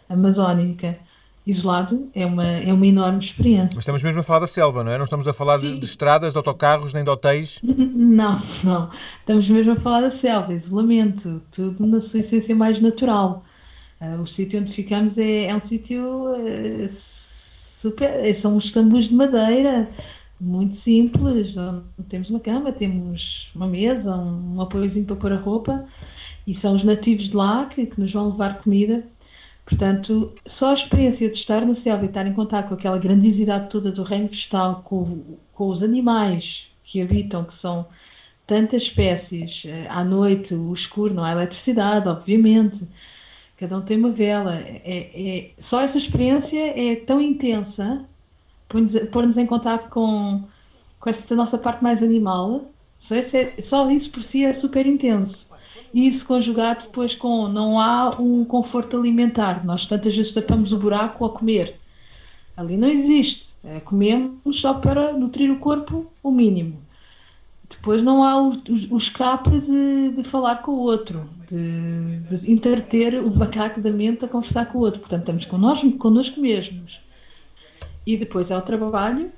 amazónica 0.09 0.97
isolado 1.49 2.11
é 2.15 2.27
uma, 2.27 2.47
é 2.47 2.73
uma 2.73 2.87
enorme 2.87 3.25
experiência. 3.25 3.71
Mas 3.75 3.83
estamos 3.83 4.03
mesmo 4.03 4.21
a 4.21 4.23
falar 4.23 4.41
da 4.41 4.47
selva, 4.47 4.85
não 4.85 4.93
é? 4.93 4.99
Não 4.99 5.05
estamos 5.05 5.27
a 5.27 5.33
falar 5.33 5.59
de, 5.59 5.79
de, 5.79 5.87
estradas, 5.87 6.33
de 6.33 6.37
autocarros, 6.37 6.93
nem 6.93 7.03
de 7.03 7.11
hotéis? 7.11 7.61
Não, 8.09 8.43
não. 8.65 8.91
Estamos 9.21 9.49
mesmo 9.49 9.73
a 9.73 9.77
falar 9.81 10.09
da 10.09 10.19
selva, 10.19 10.53
isolamento, 10.55 11.43
tudo 11.53 11.87
na 11.87 12.01
sua 12.09 12.21
essência 12.21 12.55
mais 12.55 12.81
natural. 12.81 13.45
Uh, 14.01 14.23
o 14.23 14.27
sítio 14.29 14.61
onde 14.61 14.73
ficamos 14.73 15.17
é, 15.19 15.45
é 15.45 15.55
um 15.55 15.61
sítio 15.69 16.03
uh, 16.03 16.91
super. 17.83 18.09
É, 18.09 18.35
são 18.41 18.57
uns 18.57 18.73
tambus 18.73 19.09
de 19.09 19.15
madeira, 19.15 19.89
muito 20.41 20.81
simples. 20.83 21.55
Temos 22.09 22.31
uma 22.31 22.41
cama, 22.41 22.73
temos 22.73 23.23
uma 23.55 23.69
mesa, 23.69 24.17
um, 24.17 24.57
um 24.57 24.63
apoiozinho 24.63 25.05
para 25.05 25.17
pôr 25.17 25.33
a 25.33 25.37
roupa, 25.37 25.85
e 26.47 26.59
são 26.61 26.75
os 26.75 26.85
nativos 26.85 27.29
de 27.29 27.37
lá 27.37 27.67
que, 27.67 27.87
que 27.87 28.01
nos 28.01 28.13
vão 28.13 28.31
levar 28.31 28.63
comida 28.63 29.05
Portanto, 29.69 30.33
só 30.59 30.71
a 30.71 30.75
experiência 30.75 31.29
de 31.29 31.39
estar 31.39 31.61
no 31.61 31.79
selva 31.83 32.05
e 32.05 32.09
estar 32.09 32.27
em 32.27 32.33
contato 32.33 32.69
com 32.69 32.75
aquela 32.75 32.97
grandiosidade 32.97 33.69
toda 33.69 33.93
do 33.93 34.03
reino 34.03 34.29
vegetal, 34.29 34.83
com, 34.83 35.37
com 35.53 35.69
os 35.69 35.83
animais 35.83 36.43
que 36.85 37.03
habitam, 37.03 37.45
que 37.45 37.61
são 37.61 37.87
tantas 38.47 38.83
espécies, 38.83 39.63
eh, 39.67 39.87
à 39.91 40.03
noite, 40.03 40.55
o 40.55 40.75
escuro, 40.75 41.13
não 41.13 41.23
há 41.23 41.33
eletricidade, 41.33 42.09
obviamente, 42.09 42.79
cada 43.59 43.77
um 43.77 43.83
tem 43.83 43.99
uma 43.99 44.11
vela. 44.11 44.55
É, 44.57 45.11
é, 45.15 45.51
só 45.69 45.83
essa 45.83 45.99
experiência 45.99 46.59
é 46.59 46.97
tão 47.05 47.21
intensa, 47.21 48.07
pôr-nos 49.13 49.37
em 49.37 49.45
contato 49.45 49.91
com, 49.91 50.45
com 50.99 51.11
essa 51.11 51.35
nossa 51.35 51.59
parte 51.59 51.83
mais 51.83 52.03
animal, 52.03 52.71
só, 53.07 53.15
é, 53.15 53.45
só 53.69 53.85
isso 53.91 54.11
por 54.13 54.23
si 54.25 54.47
é 54.47 54.55
super 54.61 54.87
intenso. 54.87 55.37
E 55.93 56.09
isso 56.09 56.25
conjugado 56.27 56.83
depois 56.83 57.15
com 57.17 57.49
não 57.49 57.79
há 57.79 58.17
um 58.21 58.45
conforto 58.45 58.97
alimentar. 58.97 59.65
Nós 59.65 59.87
tantas 59.87 60.15
vezes 60.15 60.33
tapamos 60.33 60.73
o 60.73 60.79
buraco 60.79 61.25
ao 61.25 61.31
comer. 61.31 61.77
Ali 62.57 62.77
não 62.77 62.89
existe. 62.89 63.47
É, 63.65 63.81
comemos 63.81 64.61
só 64.61 64.75
para 64.75 65.13
nutrir 65.13 65.51
o 65.51 65.59
corpo 65.59 66.07
o 66.23 66.31
mínimo. 66.31 66.79
Depois 67.71 68.03
não 68.03 68.25
há 68.25 68.41
o, 68.41 68.51
o, 68.91 68.99
escape 68.99 69.51
de, 69.61 70.11
de, 70.17 70.31
falar 70.31 70.63
com 70.63 70.73
o 70.73 70.81
outro, 70.81 71.29
de, 71.51 72.37
de 72.37 72.51
entreter 72.51 73.15
o 73.15 73.35
macaco 73.35 73.81
da 73.81 73.91
mente 73.91 74.25
a 74.25 74.29
conversar 74.29 74.67
com 74.67 74.79
o 74.79 74.81
outro. 74.83 75.01
Portanto, 75.01 75.21
estamos 75.21 75.45
connosco, 75.47 75.99
connosco 75.99 76.41
mesmos. 76.41 76.99
E 78.07 78.17
depois 78.17 78.51
é 78.51 78.57
o 78.57 78.63
trabalho 78.63 79.31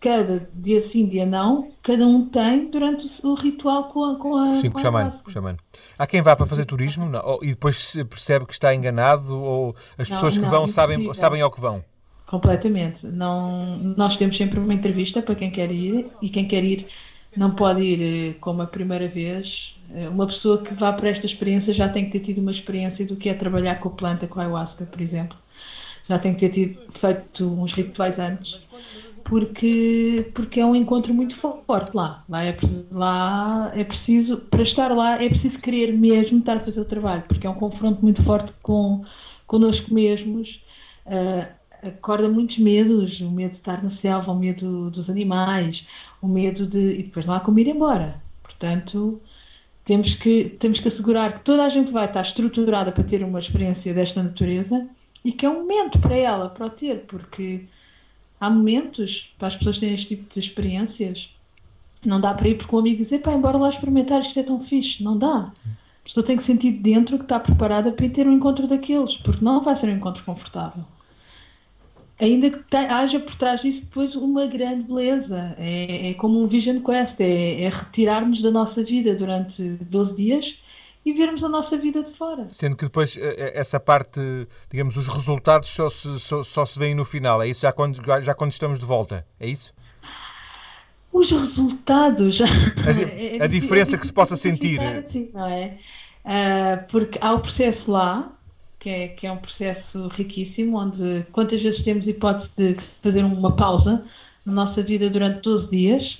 cada 0.00 0.48
dia 0.54 0.86
sim, 0.88 1.06
dia 1.06 1.26
não, 1.26 1.68
cada 1.82 2.06
um 2.06 2.28
tem 2.28 2.70
durante 2.70 3.10
o 3.22 3.34
ritual 3.34 3.84
com 3.84 4.04
a. 4.04 4.16
Com 4.16 4.36
a 4.36 4.54
sim, 4.54 4.70
com 4.70 4.78
o 4.78 4.82
xamã, 4.82 5.10
com 5.22 5.28
o 5.28 5.32
xamã. 5.32 5.56
Há 5.98 6.06
quem 6.06 6.22
vá 6.22 6.36
para 6.36 6.46
fazer 6.46 6.64
turismo 6.64 7.08
não, 7.08 7.20
ou, 7.24 7.40
e 7.42 7.48
depois 7.48 7.96
percebe 8.08 8.46
que 8.46 8.52
está 8.52 8.74
enganado 8.74 9.34
ou 9.34 9.74
as 9.98 10.08
pessoas 10.08 10.36
não, 10.36 10.44
que 10.44 10.50
vão 10.50 10.66
sabem, 10.66 11.12
sabem 11.14 11.40
ao 11.40 11.50
que 11.50 11.60
vão? 11.60 11.84
Completamente. 12.26 13.06
Não, 13.06 13.78
nós 13.96 14.16
temos 14.18 14.36
sempre 14.36 14.60
uma 14.60 14.74
entrevista 14.74 15.22
para 15.22 15.34
quem 15.34 15.50
quer 15.50 15.70
ir 15.72 16.06
e 16.22 16.28
quem 16.28 16.46
quer 16.46 16.62
ir 16.62 16.86
não 17.36 17.54
pode 17.54 17.80
ir 17.80 18.32
eh, 18.32 18.34
como 18.40 18.62
a 18.62 18.66
primeira 18.66 19.08
vez. 19.08 19.48
Eh, 19.94 20.08
uma 20.08 20.26
pessoa 20.26 20.62
que 20.62 20.74
vá 20.74 20.92
para 20.92 21.08
esta 21.08 21.26
experiência 21.26 21.72
já 21.72 21.88
tem 21.88 22.06
que 22.06 22.18
ter 22.18 22.26
tido 22.26 22.40
uma 22.40 22.52
experiência 22.52 23.04
do 23.06 23.16
que 23.16 23.28
é 23.28 23.34
trabalhar 23.34 23.76
com 23.76 23.88
a 23.88 23.92
planta, 23.92 24.26
com 24.26 24.38
a 24.38 24.42
ayahuasca, 24.42 24.84
por 24.84 25.00
exemplo. 25.00 25.36
Já 26.06 26.18
tem 26.18 26.34
que 26.34 26.40
ter 26.40 26.52
tido, 26.52 26.78
feito 27.00 27.44
uns 27.44 27.72
rituais 27.72 28.18
antes 28.18 28.66
porque, 29.28 30.30
porque 30.34 30.58
é 30.58 30.64
um 30.64 30.74
encontro 30.74 31.12
muito 31.12 31.36
forte 31.38 31.94
lá. 31.94 32.24
Lá 32.28 32.44
é, 32.44 32.56
lá 32.90 33.70
é 33.74 33.84
preciso, 33.84 34.38
para 34.50 34.62
estar 34.62 34.88
lá, 34.94 35.22
é 35.22 35.28
preciso 35.28 35.58
querer 35.58 35.92
mesmo 35.92 36.38
estar 36.38 36.56
a 36.56 36.60
fazer 36.60 36.80
o 36.80 36.84
trabalho, 36.84 37.22
porque 37.28 37.46
é 37.46 37.50
um 37.50 37.54
confronto 37.54 38.02
muito 38.02 38.22
forte 38.24 38.52
com 38.62 39.04
connosco 39.46 39.92
mesmos. 39.92 40.48
Uh, 41.06 41.46
acorda 41.86 42.28
muitos 42.28 42.58
medos, 42.58 43.20
o 43.20 43.30
medo 43.30 43.52
de 43.52 43.58
estar 43.58 43.82
na 43.82 43.90
selva, 43.98 44.32
o 44.32 44.38
medo 44.38 44.90
dos 44.90 45.08
animais, 45.10 45.78
o 46.22 46.26
medo 46.26 46.66
de. 46.66 47.00
e 47.00 47.02
depois 47.04 47.26
não 47.26 47.34
há 47.34 47.40
como 47.40 47.58
ir 47.58 47.68
embora. 47.68 48.22
Portanto, 48.42 49.20
temos 49.84 50.12
que, 50.16 50.56
temos 50.60 50.80
que 50.80 50.88
assegurar 50.88 51.38
que 51.38 51.44
toda 51.44 51.64
a 51.64 51.68
gente 51.68 51.92
vai 51.92 52.06
estar 52.06 52.22
estruturada 52.22 52.92
para 52.92 53.04
ter 53.04 53.22
uma 53.22 53.40
experiência 53.40 53.92
desta 53.92 54.22
natureza 54.22 54.88
e 55.24 55.32
que 55.32 55.44
é 55.44 55.50
um 55.50 55.60
momento 55.60 55.98
para 55.98 56.16
ela, 56.16 56.48
para 56.48 56.66
o 56.66 56.70
ter, 56.70 57.04
porque 57.06 57.66
há 58.40 58.50
momentos 58.50 59.10
para 59.38 59.48
as 59.48 59.56
pessoas 59.56 59.78
terem 59.78 59.94
este 59.94 60.16
tipo 60.16 60.32
de 60.34 60.46
experiências. 60.46 61.28
Não 62.04 62.20
dá 62.20 62.34
para 62.34 62.48
ir 62.48 62.56
porque 62.56 62.74
um 62.74 62.78
amigo 62.78 63.04
dizer, 63.04 63.20
pá, 63.20 63.32
embora 63.32 63.56
lá 63.56 63.70
experimentar, 63.70 64.22
isto 64.22 64.38
é 64.38 64.42
tão 64.42 64.64
fixe. 64.66 65.02
Não 65.02 65.18
dá. 65.18 65.50
A 65.50 66.04
pessoa 66.04 66.24
tem 66.24 66.36
que 66.36 66.46
sentir 66.46 66.72
dentro 66.72 67.18
que 67.18 67.24
está 67.24 67.40
preparada 67.40 67.92
para 67.92 68.06
ir 68.06 68.10
ter 68.10 68.26
um 68.26 68.32
encontro 68.32 68.66
daqueles, 68.66 69.14
porque 69.18 69.44
não 69.44 69.62
vai 69.62 69.78
ser 69.80 69.86
um 69.88 69.96
encontro 69.96 70.24
confortável. 70.24 70.84
Ainda 72.20 72.50
que 72.50 72.76
haja 72.76 73.20
por 73.20 73.36
trás 73.36 73.60
disso 73.60 73.80
depois 73.80 74.14
uma 74.16 74.46
grande 74.46 74.82
beleza. 74.84 75.54
É, 75.58 76.10
é 76.10 76.14
como 76.14 76.42
um 76.42 76.48
Vision 76.48 76.80
Quest, 76.82 77.20
é, 77.20 77.62
é 77.62 77.68
retirarmos 77.68 78.42
da 78.42 78.50
nossa 78.50 78.82
vida 78.82 79.14
durante 79.14 79.62
12 79.62 80.16
dias 80.16 80.44
e 81.08 81.12
vermos 81.14 81.42
a 81.42 81.48
nossa 81.48 81.76
vida 81.76 82.02
de 82.02 82.14
fora. 82.16 82.46
Sendo 82.50 82.76
que 82.76 82.84
depois 82.84 83.16
eh, 83.16 83.34
eh, 83.38 83.52
essa 83.54 83.80
parte, 83.80 84.20
digamos, 84.70 84.96
os 84.96 85.08
resultados 85.08 85.68
só 85.70 85.88
se, 85.88 86.20
só, 86.20 86.42
só 86.42 86.64
se 86.66 86.78
veem 86.78 86.94
no 86.94 87.04
final, 87.04 87.40
é 87.42 87.48
isso? 87.48 87.62
Já 87.62 87.72
quando, 87.72 87.98
já 88.22 88.34
quando 88.34 88.52
estamos 88.52 88.78
de 88.78 88.84
volta, 88.84 89.26
é 89.40 89.48
isso? 89.48 89.72
Os 91.12 91.30
resultados. 91.30 92.38
A, 92.42 92.44
é, 92.90 93.36
é, 93.38 93.42
a 93.42 93.46
diferença 93.46 93.96
é 93.96 93.98
que 93.98 94.06
se 94.06 94.12
possa 94.12 94.36
sentir. 94.36 94.80
Assim, 94.80 95.30
não 95.32 95.46
é? 95.46 95.78
Uh, 96.24 96.90
porque 96.90 97.18
há 97.22 97.32
o 97.32 97.40
processo 97.40 97.90
lá, 97.90 98.30
que 98.78 98.90
é, 98.90 99.08
que 99.08 99.26
é 99.26 99.32
um 99.32 99.38
processo 99.38 100.08
riquíssimo, 100.08 100.78
onde 100.78 101.24
quantas 101.32 101.62
vezes 101.62 101.82
temos 101.84 102.06
hipótese 102.06 102.50
de 102.56 102.76
fazer 103.02 103.24
uma 103.24 103.56
pausa 103.56 104.04
na 104.44 104.52
nossa 104.52 104.82
vida 104.82 105.08
durante 105.08 105.40
12 105.40 105.70
dias, 105.70 106.18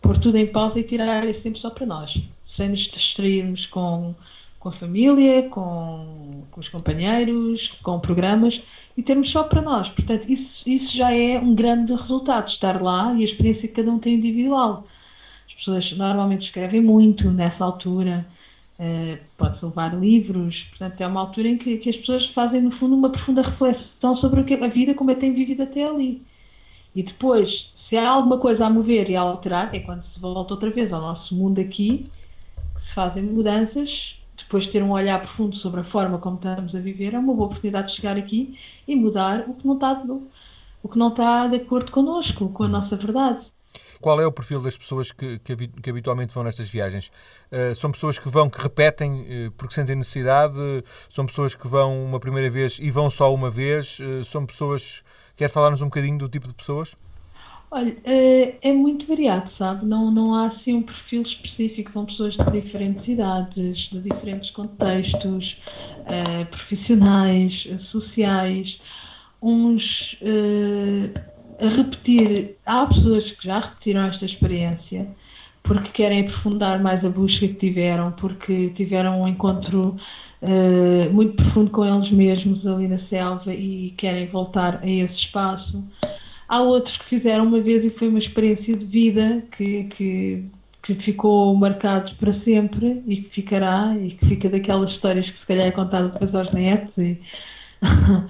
pôr 0.00 0.18
tudo 0.20 0.38
em 0.38 0.46
pausa 0.46 0.78
e 0.78 0.84
tirar 0.84 1.28
esse 1.28 1.40
tempo 1.40 1.58
só 1.58 1.70
para 1.70 1.86
nós 1.86 2.12
sem 2.56 2.70
nos 2.70 2.80
distrairmos 2.90 3.66
com, 3.66 4.14
com 4.58 4.68
a 4.68 4.72
família, 4.72 5.48
com, 5.48 6.44
com 6.50 6.60
os 6.60 6.68
companheiros, 6.68 7.60
com 7.82 7.98
programas 8.00 8.58
e 8.96 9.02
termos 9.02 9.30
só 9.30 9.44
para 9.44 9.62
nós. 9.62 9.88
Portanto, 9.88 10.30
isso, 10.30 10.68
isso 10.68 10.96
já 10.96 11.12
é 11.12 11.38
um 11.38 11.54
grande 11.54 11.92
resultado, 11.94 12.48
estar 12.48 12.80
lá 12.82 13.14
e 13.14 13.22
a 13.22 13.24
experiência 13.24 13.68
que 13.68 13.74
cada 13.74 13.90
um 13.90 13.98
tem 13.98 14.14
individual. 14.14 14.86
As 15.48 15.54
pessoas 15.54 15.96
normalmente 15.96 16.46
escrevem 16.46 16.80
muito 16.80 17.30
nessa 17.30 17.64
altura, 17.64 18.26
uh, 18.78 19.18
pode-se 19.38 19.64
levar 19.64 19.98
livros, 19.98 20.56
portanto, 20.70 21.00
é 21.00 21.06
uma 21.06 21.20
altura 21.20 21.48
em 21.48 21.58
que, 21.58 21.78
que, 21.78 21.90
as 21.90 21.96
pessoas 21.96 22.26
fazem, 22.30 22.60
no 22.60 22.72
fundo, 22.72 22.94
uma 22.94 23.10
profunda 23.10 23.42
reflexão 23.42 24.16
sobre 24.16 24.40
o 24.40 24.44
que 24.44 24.54
a 24.54 24.68
vida, 24.68 24.94
como 24.94 25.10
é 25.10 25.14
que 25.14 25.20
tem 25.20 25.32
vivido 25.32 25.62
até 25.62 25.84
ali. 25.84 26.22
E 26.94 27.02
depois, 27.02 27.48
se 27.88 27.96
há 27.96 28.08
alguma 28.08 28.38
coisa 28.38 28.66
a 28.66 28.70
mover 28.70 29.08
e 29.08 29.16
a 29.16 29.20
alterar, 29.22 29.74
é 29.74 29.80
quando 29.80 30.04
se 30.04 30.20
volta 30.20 30.54
outra 30.54 30.70
vez 30.70 30.92
ao 30.92 31.00
nosso 31.00 31.34
mundo 31.34 31.60
aqui 31.60 32.04
fazem 32.94 33.22
mudanças, 33.22 33.88
depois 34.38 34.64
de 34.64 34.72
ter 34.72 34.82
um 34.82 34.90
olhar 34.90 35.20
profundo 35.20 35.56
sobre 35.56 35.80
a 35.80 35.84
forma 35.84 36.18
como 36.18 36.36
estamos 36.36 36.74
a 36.74 36.78
viver, 36.78 37.14
é 37.14 37.18
uma 37.18 37.34
boa 37.34 37.46
oportunidade 37.46 37.88
de 37.88 37.96
chegar 37.96 38.16
aqui 38.16 38.58
e 38.86 38.94
mudar 38.94 39.48
o 39.48 39.54
que 39.54 39.66
não 39.66 39.74
está, 39.74 40.02
o 40.82 40.88
que 40.88 40.98
não 40.98 41.08
está 41.08 41.46
de 41.48 41.56
acordo 41.56 41.90
connosco, 41.90 42.48
com 42.50 42.64
a 42.64 42.68
nossa 42.68 42.96
verdade. 42.96 43.52
Qual 44.00 44.20
é 44.20 44.26
o 44.26 44.32
perfil 44.32 44.60
das 44.60 44.76
pessoas 44.76 45.12
que, 45.12 45.38
que, 45.38 45.56
que 45.56 45.90
habitualmente 45.90 46.34
vão 46.34 46.42
nestas 46.42 46.68
viagens? 46.68 47.10
Uh, 47.50 47.74
são 47.74 47.90
pessoas 47.92 48.18
que 48.18 48.28
vão, 48.28 48.50
que 48.50 48.60
repetem 48.60 49.46
uh, 49.46 49.52
porque 49.52 49.74
sentem 49.74 49.94
necessidade? 49.94 50.54
Uh, 50.54 50.82
são 51.08 51.24
pessoas 51.24 51.54
que 51.54 51.68
vão 51.68 52.04
uma 52.04 52.18
primeira 52.18 52.50
vez 52.50 52.78
e 52.80 52.90
vão 52.90 53.08
só 53.08 53.32
uma 53.32 53.50
vez? 53.50 53.98
são 54.24 54.44
pessoas. 54.44 55.04
Quer 55.36 55.48
falar-nos 55.48 55.80
um 55.82 55.86
bocadinho 55.86 56.18
do 56.18 56.28
tipo 56.28 56.48
de 56.48 56.54
pessoas? 56.54 56.96
Olha, 57.74 57.96
é, 58.04 58.58
é 58.60 58.70
muito 58.70 59.06
variado, 59.06 59.50
sabe? 59.56 59.86
Não, 59.86 60.10
não 60.10 60.34
há 60.34 60.48
assim 60.48 60.74
um 60.74 60.82
perfil 60.82 61.22
específico. 61.22 61.90
São 61.94 62.04
pessoas 62.04 62.36
de 62.36 62.50
diferentes 62.50 63.08
idades, 63.08 63.88
de 63.90 63.98
diferentes 64.02 64.50
contextos, 64.50 65.56
uh, 66.00 66.44
profissionais, 66.50 67.66
sociais. 67.90 68.78
Uns 69.40 69.82
uh, 70.20 71.18
a 71.64 71.68
repetir. 71.68 72.56
Há 72.66 72.86
pessoas 72.88 73.30
que 73.32 73.48
já 73.48 73.60
repetiram 73.60 74.02
esta 74.02 74.26
experiência 74.26 75.08
porque 75.62 75.88
querem 75.92 76.28
aprofundar 76.28 76.82
mais 76.82 77.02
a 77.04 77.08
busca 77.08 77.46
que 77.46 77.54
tiveram, 77.54 78.12
porque 78.12 78.70
tiveram 78.76 79.22
um 79.22 79.28
encontro 79.28 79.96
uh, 80.42 81.10
muito 81.12 81.36
profundo 81.36 81.70
com 81.70 81.86
eles 81.86 82.10
mesmos 82.10 82.66
ali 82.66 82.88
na 82.88 82.98
selva 83.06 83.54
e 83.54 83.94
querem 83.96 84.26
voltar 84.26 84.80
a 84.82 84.86
esse 84.86 85.14
espaço. 85.14 85.82
Há 86.52 86.60
outros 86.60 86.94
que 86.98 87.04
fizeram 87.08 87.46
uma 87.46 87.62
vez 87.62 87.82
e 87.82 87.88
foi 87.98 88.10
uma 88.10 88.18
experiência 88.18 88.76
de 88.76 88.84
vida 88.84 89.42
que, 89.56 89.84
que, 89.84 90.44
que 90.82 90.94
ficou 90.96 91.56
marcado 91.56 92.14
para 92.16 92.38
sempre 92.40 93.02
e 93.06 93.22
que 93.22 93.30
ficará 93.30 93.96
e 93.96 94.10
que 94.10 94.26
fica 94.26 94.50
daquelas 94.50 94.92
histórias 94.92 95.24
que 95.30 95.38
se 95.38 95.46
calhar 95.46 95.68
é 95.68 95.70
contada 95.70 96.08
depois 96.08 96.34
aos 96.34 96.52
netos. 96.52 96.92
E... 96.98 97.18
Uh, 97.82 98.28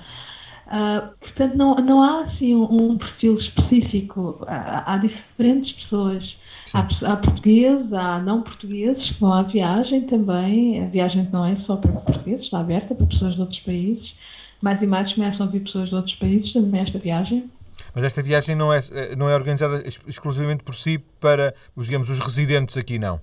portanto, 1.18 1.56
não, 1.56 1.74
não 1.74 2.00
há 2.00 2.20
assim 2.26 2.54
um, 2.54 2.92
um 2.92 2.96
perfil 2.96 3.38
específico. 3.38 4.44
Há, 4.46 4.94
há 4.94 4.98
diferentes 4.98 5.72
pessoas. 5.82 6.36
Há, 6.72 6.86
há, 7.04 7.16
portugueses, 7.16 7.92
há 7.92 8.20
não 8.20 8.42
portugueses 8.42 9.04
que 9.04 9.20
vão 9.20 9.32
à 9.32 9.42
viagem 9.42 10.02
também. 10.02 10.80
A 10.80 10.86
viagem 10.86 11.28
não 11.32 11.44
é 11.44 11.56
só 11.66 11.74
para 11.74 11.90
portugueses, 11.90 12.44
está 12.44 12.60
aberta 12.60 12.94
para 12.94 13.04
pessoas 13.04 13.34
de 13.34 13.40
outros 13.40 13.58
países. 13.62 14.14
Mais 14.60 14.80
e 14.80 14.86
mais 14.86 15.12
começam 15.12 15.44
a 15.44 15.50
vir 15.50 15.64
pessoas 15.64 15.88
de 15.88 15.96
outros 15.96 16.14
países 16.14 16.52
também 16.52 16.82
esta 16.82 17.00
viagem. 17.00 17.50
Mas 17.94 18.04
esta 18.04 18.22
viagem 18.22 18.54
não 18.54 18.72
é, 18.72 18.80
não 19.16 19.28
é 19.28 19.34
organizada 19.34 19.82
exclusivamente 20.06 20.62
por 20.62 20.74
si 20.74 20.98
para, 21.20 21.54
os, 21.76 21.86
digamos, 21.86 22.10
os 22.10 22.18
residentes 22.18 22.76
aqui, 22.76 22.98
não? 22.98 23.20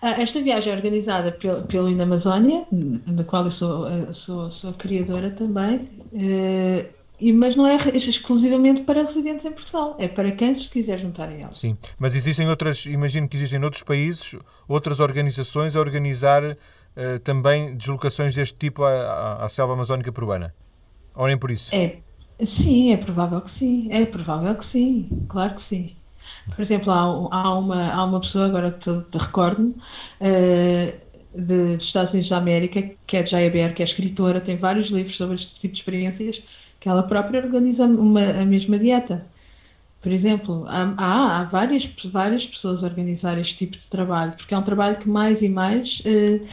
Ah, 0.00 0.22
esta 0.22 0.40
viagem 0.40 0.72
é 0.72 0.76
organizada 0.76 1.32
pelo, 1.32 1.62
pelo 1.62 1.90
Inamazónia, 1.90 2.64
da 2.70 3.24
qual 3.24 3.46
eu 3.46 3.52
sou, 3.52 3.86
ah, 3.86 4.14
sou, 4.24 4.50
sou 4.52 4.72
criadora 4.74 5.30
também, 5.32 5.88
eh, 6.14 6.86
mas 7.34 7.56
não 7.56 7.66
é 7.66 7.76
exclusivamente 7.96 8.84
para 8.84 9.04
residentes 9.04 9.44
em 9.44 9.52
Portugal, 9.52 9.96
é 9.98 10.06
para 10.06 10.30
quem 10.32 10.54
se 10.62 10.68
quiser 10.68 11.00
juntar 11.00 11.28
a 11.28 11.32
ela. 11.32 11.52
Sim, 11.52 11.76
mas 11.98 12.14
existem 12.14 12.48
outras, 12.48 12.86
imagino 12.86 13.28
que 13.28 13.36
existem 13.36 13.62
outros 13.64 13.82
países, 13.82 14.36
outras 14.68 15.00
organizações 15.00 15.74
a 15.74 15.80
organizar 15.80 16.56
também 17.22 17.76
deslocações 17.76 18.34
deste 18.34 18.58
tipo 18.58 18.82
à, 18.82 19.44
à 19.44 19.48
selva 19.48 19.74
amazónica 19.74 20.10
peruana? 20.10 20.52
Ou 21.14 21.26
nem 21.26 21.38
por 21.38 21.50
isso? 21.50 21.74
É, 21.74 21.98
Sim, 22.40 22.92
é 22.92 22.96
provável 22.96 23.40
que 23.42 23.58
sim. 23.58 23.88
É 23.92 24.06
provável 24.06 24.54
que 24.56 24.66
sim. 24.70 25.26
Claro 25.28 25.56
que 25.56 25.68
sim. 25.68 25.96
Por 26.54 26.62
exemplo, 26.62 26.92
há, 26.92 27.00
há 27.36 27.58
uma, 27.58 27.92
há 27.92 28.04
uma 28.04 28.20
pessoa, 28.20 28.46
agora 28.46 28.72
que 28.72 29.02
te 29.10 29.18
recordo, 29.18 29.70
uh, 30.20 31.00
de, 31.34 31.76
dos 31.76 31.86
Estados 31.86 32.12
Unidos 32.12 32.30
da 32.30 32.38
América, 32.38 32.82
que 33.06 33.16
é 33.16 33.26
Jaya 33.26 33.50
Bear, 33.50 33.74
que 33.74 33.82
é 33.82 33.86
escritora, 33.86 34.40
tem 34.40 34.56
vários 34.56 34.90
livros 34.90 35.16
sobre 35.16 35.36
este 35.36 35.52
tipo 35.60 35.74
de 35.74 35.80
experiências, 35.80 36.36
que 36.80 36.88
ela 36.88 37.02
própria 37.04 37.40
organiza 37.44 37.84
uma, 37.84 38.22
a 38.22 38.44
mesma 38.46 38.78
dieta. 38.78 39.26
Por 40.02 40.12
exemplo, 40.12 40.64
há, 40.68 40.94
há, 40.96 41.40
há 41.40 41.44
várias, 41.44 41.84
várias 42.12 42.44
pessoas 42.46 42.82
a 42.82 42.86
organizar 42.86 43.38
este 43.38 43.56
tipo 43.58 43.76
de 43.76 43.88
trabalho, 43.90 44.32
porque 44.36 44.54
é 44.54 44.58
um 44.58 44.62
trabalho 44.62 44.98
que 44.98 45.08
mais 45.08 45.40
e 45.42 45.48
mais. 45.48 45.88
Uh, 46.00 46.46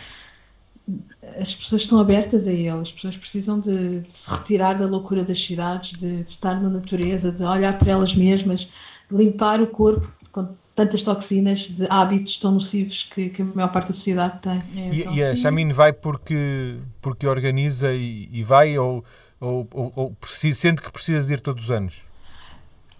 as 1.39 1.53
pessoas 1.55 1.81
estão 1.81 1.99
abertas 1.99 2.45
a 2.45 2.51
ele, 2.51 2.69
as 2.69 2.91
pessoas 2.91 3.15
precisam 3.17 3.59
de, 3.59 4.01
de 4.01 4.07
se 4.07 4.29
retirar 4.29 4.77
da 4.77 4.85
loucura 4.85 5.23
das 5.23 5.39
cidades, 5.47 5.89
de, 5.99 6.23
de, 6.23 6.31
estar 6.31 6.61
na 6.61 6.69
natureza, 6.69 7.31
de 7.31 7.43
olhar 7.43 7.77
para 7.79 7.91
elas 7.91 8.15
mesmas, 8.15 8.59
de 8.59 9.17
limpar 9.17 9.61
o 9.61 9.67
corpo 9.67 10.07
com 10.31 10.55
tantas 10.75 11.01
toxinas, 11.03 11.59
de 11.75 11.87
hábitos 11.89 12.37
tão 12.39 12.51
nocivos 12.51 12.95
que, 13.15 13.29
que 13.29 13.41
a 13.41 13.45
maior 13.45 13.71
parte 13.71 13.89
da 13.91 13.95
sociedade 13.95 14.41
tem. 14.41 14.59
É, 14.83 14.89
e, 14.93 15.01
então, 15.01 15.15
e, 15.15 15.23
a 15.23 15.35
Chamine 15.35 15.73
vai 15.73 15.91
porque, 15.91 16.77
porque 17.01 17.25
organiza 17.25 17.93
e, 17.93 18.29
e 18.31 18.43
vai 18.43 18.77
ou, 18.77 19.03
ou, 19.39 19.67
ou, 19.73 19.91
ou 19.95 20.11
precisa, 20.11 20.59
sente 20.59 20.81
que 20.81 20.91
precisa 20.91 21.25
de 21.25 21.33
ir 21.33 21.41
todos 21.41 21.63
os 21.63 21.71
anos? 21.71 22.05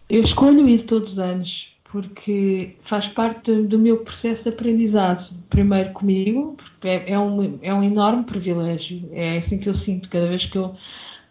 Eu 0.10 0.24
escolho 0.24 0.68
ir 0.68 0.86
todos 0.86 1.12
os 1.12 1.20
anos 1.20 1.75
porque 1.96 2.76
faz 2.90 3.08
parte 3.14 3.50
do 3.50 3.80
meu 3.80 4.00
processo 4.00 4.44
de 4.44 4.50
aprendizado. 4.50 5.26
Primeiro 5.50 5.94
comigo, 5.94 6.58
porque 6.58 6.90
é, 6.90 7.12
é, 7.12 7.18
um, 7.18 7.58
é 7.62 7.74
um 7.74 7.82
enorme 7.82 8.26
privilégio. 8.26 9.08
É 9.14 9.38
assim 9.38 9.58
que 9.60 9.70
eu 9.70 9.78
sinto 9.78 10.10
cada 10.10 10.28
vez 10.28 10.46
que 10.48 10.58
eu 10.58 10.76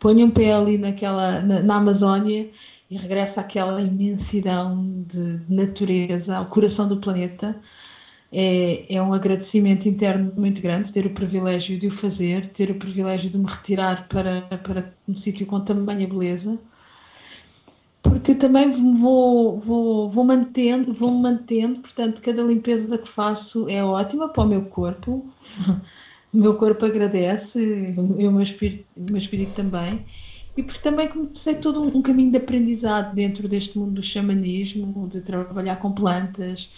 ponho 0.01 0.25
um 0.25 0.31
pé 0.31 0.55
ali 0.55 0.79
naquela, 0.79 1.43
na, 1.43 1.63
na 1.63 1.77
Amazónia 1.77 2.49
e 2.91 2.97
regresso 2.97 3.39
àquela 3.39 3.79
imensidão 3.83 5.05
de, 5.13 5.37
de 5.37 5.55
natureza, 5.55 6.35
ao 6.35 6.47
coração 6.47 6.89
do 6.89 6.97
planeta. 6.97 7.55
É, 8.33 8.95
é, 8.95 9.03
um 9.03 9.13
agradecimento 9.13 9.87
interno 9.87 10.33
muito 10.35 10.63
grande 10.63 10.93
ter 10.93 11.05
o 11.05 11.11
privilégio 11.11 11.79
de 11.79 11.89
o 11.89 12.01
fazer, 12.01 12.49
ter 12.55 12.71
o 12.71 12.77
privilégio 12.77 13.29
de 13.29 13.37
me 13.37 13.51
retirar 13.51 14.09
para, 14.09 14.41
para 14.65 14.93
um 15.07 15.15
sítio 15.19 15.45
com 15.45 15.61
tamanha 15.61 16.09
beleza 16.09 16.59
porque 18.05 18.35
também 18.35 18.99
vou, 19.01 19.59
vou, 19.61 20.11
vou 20.11 20.25
mantendo, 20.25 20.93
vou 20.93 21.11
mantendo, 21.11 21.81
portanto, 21.81 22.21
cada 22.21 22.43
limpeza 22.43 22.99
que 22.99 23.11
faço 23.13 23.69
é 23.69 23.83
ótima 23.83 24.29
para 24.29 24.45
o 24.45 24.49
meu 24.49 24.67
corpo, 24.67 25.27
o 26.33 26.37
meu 26.37 26.55
corpo 26.55 26.85
agradece, 26.85 27.59
e 27.59 28.27
o 28.27 28.31
meu 28.31 28.43
espírito, 28.43 28.85
o 28.95 29.11
meu 29.11 29.21
espírito 29.21 29.55
também, 29.55 30.05
e 30.57 30.63
porque 30.63 30.81
também 30.81 31.09
comecei 31.09 31.55
todo 31.57 31.83
um 31.83 32.03
caminho 32.03 32.31
de 32.31 32.37
aprendizado 32.37 33.15
dentro 33.15 33.49
deste 33.49 33.77
mundo 33.77 33.95
do 33.95 34.05
xamanismo, 34.05 35.09
de 35.09 35.23
trabalhar 35.23 35.77
com 35.77 35.93
plantas, 35.93 36.69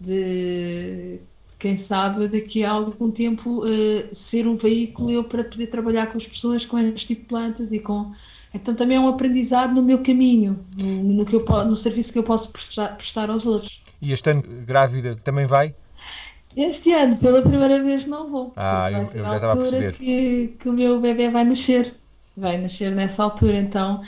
de 0.00 1.20
quem 1.58 1.84
sabe 1.86 2.26
daqui 2.28 2.64
a 2.64 2.70
algum 2.70 3.10
tempo 3.10 3.66
uh, 3.66 4.16
ser 4.30 4.48
um 4.48 4.56
veículo 4.56 5.10
eu 5.10 5.24
para 5.24 5.44
poder 5.44 5.66
trabalhar 5.66 6.06
com 6.06 6.16
as 6.16 6.26
pessoas 6.26 6.64
com 6.66 6.78
este 6.78 7.06
tipo 7.06 7.20
de 7.20 7.28
plantas 7.28 7.70
e 7.70 7.78
com 7.78 8.12
então 8.52 8.74
também 8.74 8.96
é 8.96 9.00
um 9.00 9.08
aprendizado 9.08 9.74
no 9.74 9.82
meu 9.82 9.98
caminho, 10.02 10.58
no, 10.76 11.02
no, 11.02 11.26
que 11.26 11.34
eu, 11.34 11.44
no 11.64 11.76
serviço 11.82 12.12
que 12.12 12.18
eu 12.18 12.24
posso 12.24 12.50
prestar, 12.50 12.96
prestar 12.96 13.30
aos 13.30 13.44
outros. 13.46 13.80
E 14.02 14.12
este 14.12 14.30
ano 14.30 14.42
grávida 14.66 15.16
também 15.16 15.46
vai? 15.46 15.74
Este 16.56 16.92
ano, 16.92 17.16
pela 17.18 17.42
primeira 17.42 17.82
vez, 17.82 18.06
não 18.08 18.28
vou. 18.28 18.52
Ah, 18.56 18.90
eu, 18.90 19.08
eu 19.14 19.28
já 19.28 19.36
estava 19.36 19.52
a 19.52 19.56
perceber. 19.56 19.92
Que, 19.92 20.56
que 20.60 20.68
o 20.68 20.72
meu 20.72 21.00
bebê 21.00 21.30
vai 21.30 21.44
nascer. 21.44 21.94
Vai 22.36 22.58
nascer 22.58 22.92
nessa 22.94 23.22
altura, 23.22 23.58
então 23.58 24.00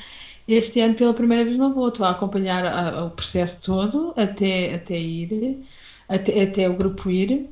este 0.48 0.80
ano 0.80 0.94
pela 0.94 1.14
primeira 1.14 1.44
vez 1.44 1.56
não 1.56 1.72
vou. 1.72 1.88
Estou 1.88 2.04
a 2.04 2.10
acompanhar 2.10 2.64
a, 2.64 2.98
a, 2.98 3.04
o 3.04 3.10
processo 3.10 3.62
todo 3.62 4.12
até, 4.16 4.74
até 4.74 4.98
ir, 4.98 5.64
até, 6.08 6.42
até 6.42 6.68
o 6.68 6.74
grupo 6.74 7.08
ir. 7.10 7.48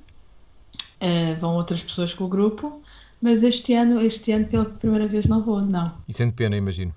Uh, 1.01 1.39
vão 1.41 1.55
outras 1.55 1.81
pessoas 1.83 2.13
com 2.15 2.25
o 2.25 2.29
grupo 2.29 2.83
mas 3.21 3.43
este 3.43 3.75
ano, 3.75 4.01
este 4.01 4.33
ano 4.33 4.47
pela 4.47 4.65
primeira 4.65 5.07
vez 5.07 5.27
não 5.27 5.43
vou, 5.43 5.61
não. 5.61 5.93
E 6.09 6.13
sente 6.13 6.35
pena, 6.35 6.57
imagino. 6.57 6.93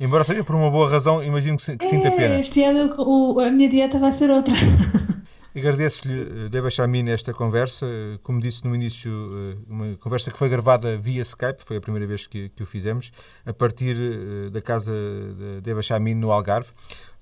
Embora 0.00 0.24
seja 0.24 0.42
por 0.42 0.56
uma 0.56 0.70
boa 0.70 0.90
razão, 0.90 1.22
imagino 1.22 1.56
que, 1.56 1.76
que 1.76 1.84
é, 1.84 1.88
sinta 1.88 2.10
pena. 2.10 2.40
Este 2.40 2.62
ano 2.64 2.94
o, 2.98 3.38
a 3.40 3.50
minha 3.50 3.68
dieta 3.68 3.98
vai 3.98 4.18
ser 4.18 4.30
outra. 4.30 4.52
Agradeço-lhe, 5.56 6.48
Deva 6.48 6.68
Chamine, 6.68 7.12
esta 7.12 7.32
conversa. 7.32 7.86
Como 8.24 8.40
disse 8.40 8.64
no 8.66 8.74
início, 8.74 9.12
eh, 9.12 9.56
uma 9.68 9.96
conversa 9.98 10.32
que 10.32 10.36
foi 10.36 10.48
gravada 10.48 10.96
via 10.96 11.22
Skype, 11.22 11.62
foi 11.64 11.76
a 11.76 11.80
primeira 11.80 12.08
vez 12.08 12.26
que, 12.26 12.48
que 12.48 12.64
o 12.64 12.66
fizemos, 12.66 13.12
a 13.46 13.52
partir 13.52 13.94
eh, 13.96 14.50
da 14.50 14.60
casa 14.60 14.90
de 14.90 15.60
Deva 15.60 15.80
Chamine, 15.80 16.20
no 16.20 16.32
Algarve. 16.32 16.72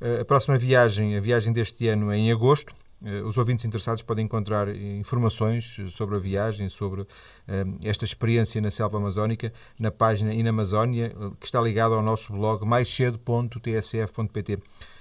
Eh, 0.00 0.20
a 0.22 0.24
próxima 0.24 0.56
viagem, 0.56 1.14
a 1.14 1.20
viagem 1.20 1.52
deste 1.52 1.86
ano, 1.88 2.10
é 2.10 2.16
em 2.16 2.32
agosto. 2.32 2.74
Eh, 3.04 3.22
os 3.22 3.36
ouvintes 3.36 3.64
interessados 3.64 4.02
podem 4.02 4.24
encontrar 4.24 4.68
informações 4.74 5.78
sobre 5.90 6.16
a 6.16 6.18
viagem, 6.18 6.68
sobre 6.68 7.06
eh, 7.48 7.64
esta 7.82 8.04
experiência 8.04 8.60
na 8.60 8.70
selva 8.70 8.98
amazónica, 8.98 9.52
na 9.78 9.90
página 9.90 10.32
Inamazónia, 10.32 11.06
eh, 11.06 11.30
que 11.40 11.46
está 11.46 11.60
ligada 11.60 11.94
ao 11.94 12.02
nosso 12.02 12.32
blog 12.32 12.64
maiscedo.tsf.pt. 12.64 14.58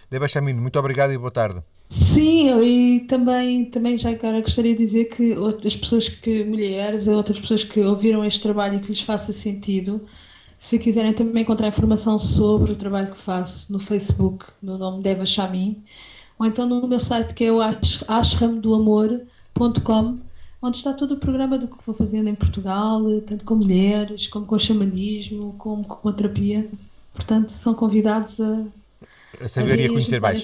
Deva 0.10 0.28
Chamino, 0.28 0.62
muito 0.62 0.78
obrigado 0.80 1.14
e 1.14 1.18
boa 1.18 1.32
tarde. 1.32 1.62
Sim, 1.90 2.50
e 2.62 3.02
também, 3.02 3.66
também 3.66 3.98
já 3.98 4.12
agora 4.12 4.42
gostaria 4.42 4.76
de 4.76 4.86
dizer 4.86 5.06
que 5.06 5.34
as 5.66 5.76
pessoas 5.76 6.08
que, 6.08 6.44
mulheres, 6.46 7.06
outras 7.08 7.40
pessoas 7.40 7.66
que 7.66 7.82
ouviram 7.82 8.24
este 8.24 8.42
trabalho 8.42 8.78
e 8.78 8.80
que 8.80 8.90
lhes 8.90 9.02
faça 9.02 9.34
sentido, 9.34 10.02
se 10.58 10.80
quiserem 10.80 11.14
também 11.14 11.44
encontrar 11.44 11.68
informação 11.68 12.18
sobre 12.18 12.72
o 12.72 12.76
trabalho 12.76 13.12
que 13.12 13.22
faço 13.22 13.72
no 13.72 13.80
Facebook, 13.80 14.46
no 14.62 14.78
nome 14.78 15.04
Deva 15.04 15.26
Chamin, 15.26 15.84
ou 16.42 16.48
então 16.48 16.68
no 16.68 16.88
meu 16.88 17.00
site 17.00 17.36
que 17.36 17.46
é 17.46 17.52
o 17.52 17.62
ashramdoamor.com, 17.62 20.18
onde 20.60 20.78
está 20.78 20.92
todo 20.92 21.14
o 21.14 21.20
programa 21.20 21.60
do 21.60 21.68
que 21.68 21.76
vou 21.86 21.94
fazendo 21.94 22.30
em 22.30 22.34
Portugal, 22.34 23.00
tanto 23.28 23.46
com 23.46 23.54
mulheres, 23.54 24.26
como 24.26 24.48
com 24.48 24.58
xamanismo, 24.58 25.54
como 25.60 25.84
com 25.84 26.10
a 26.10 26.14
terapia. 26.14 26.68
Portanto, 27.14 27.52
são 27.52 27.76
convidados 27.76 28.42
a, 28.42 28.64
a 29.40 29.48
saber 29.48 29.82
e 29.82 29.86
a 29.86 29.90
conhecer 29.90 30.20
mais. 30.20 30.44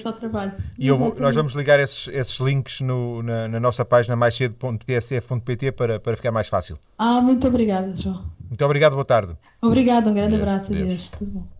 E 0.78 0.88
vou, 0.92 1.16
nós 1.18 1.34
vamos 1.34 1.52
ligar 1.54 1.80
esses, 1.80 2.06
esses 2.06 2.38
links 2.38 2.80
no, 2.80 3.20
na, 3.24 3.48
na, 3.48 3.58
nossa 3.58 3.84
página 3.84 4.14
mais 4.14 4.36
cedo.tsf.pt 4.36 5.72
para, 5.72 5.98
para 5.98 6.16
ficar 6.16 6.30
mais 6.30 6.46
fácil. 6.46 6.78
Ah, 6.96 7.20
muito 7.20 7.48
obrigada, 7.48 7.92
João. 7.96 8.22
Muito 8.48 8.64
obrigado, 8.64 8.92
boa 8.92 9.04
tarde. 9.04 9.36
Obrigado, 9.60 10.10
um 10.10 10.14
grande 10.14 10.36
Deus, 10.36 10.42
abraço. 10.42 10.70
Deus. 10.70 10.88
Deus. 10.90 11.10
Tudo 11.18 11.32
bom. 11.32 11.57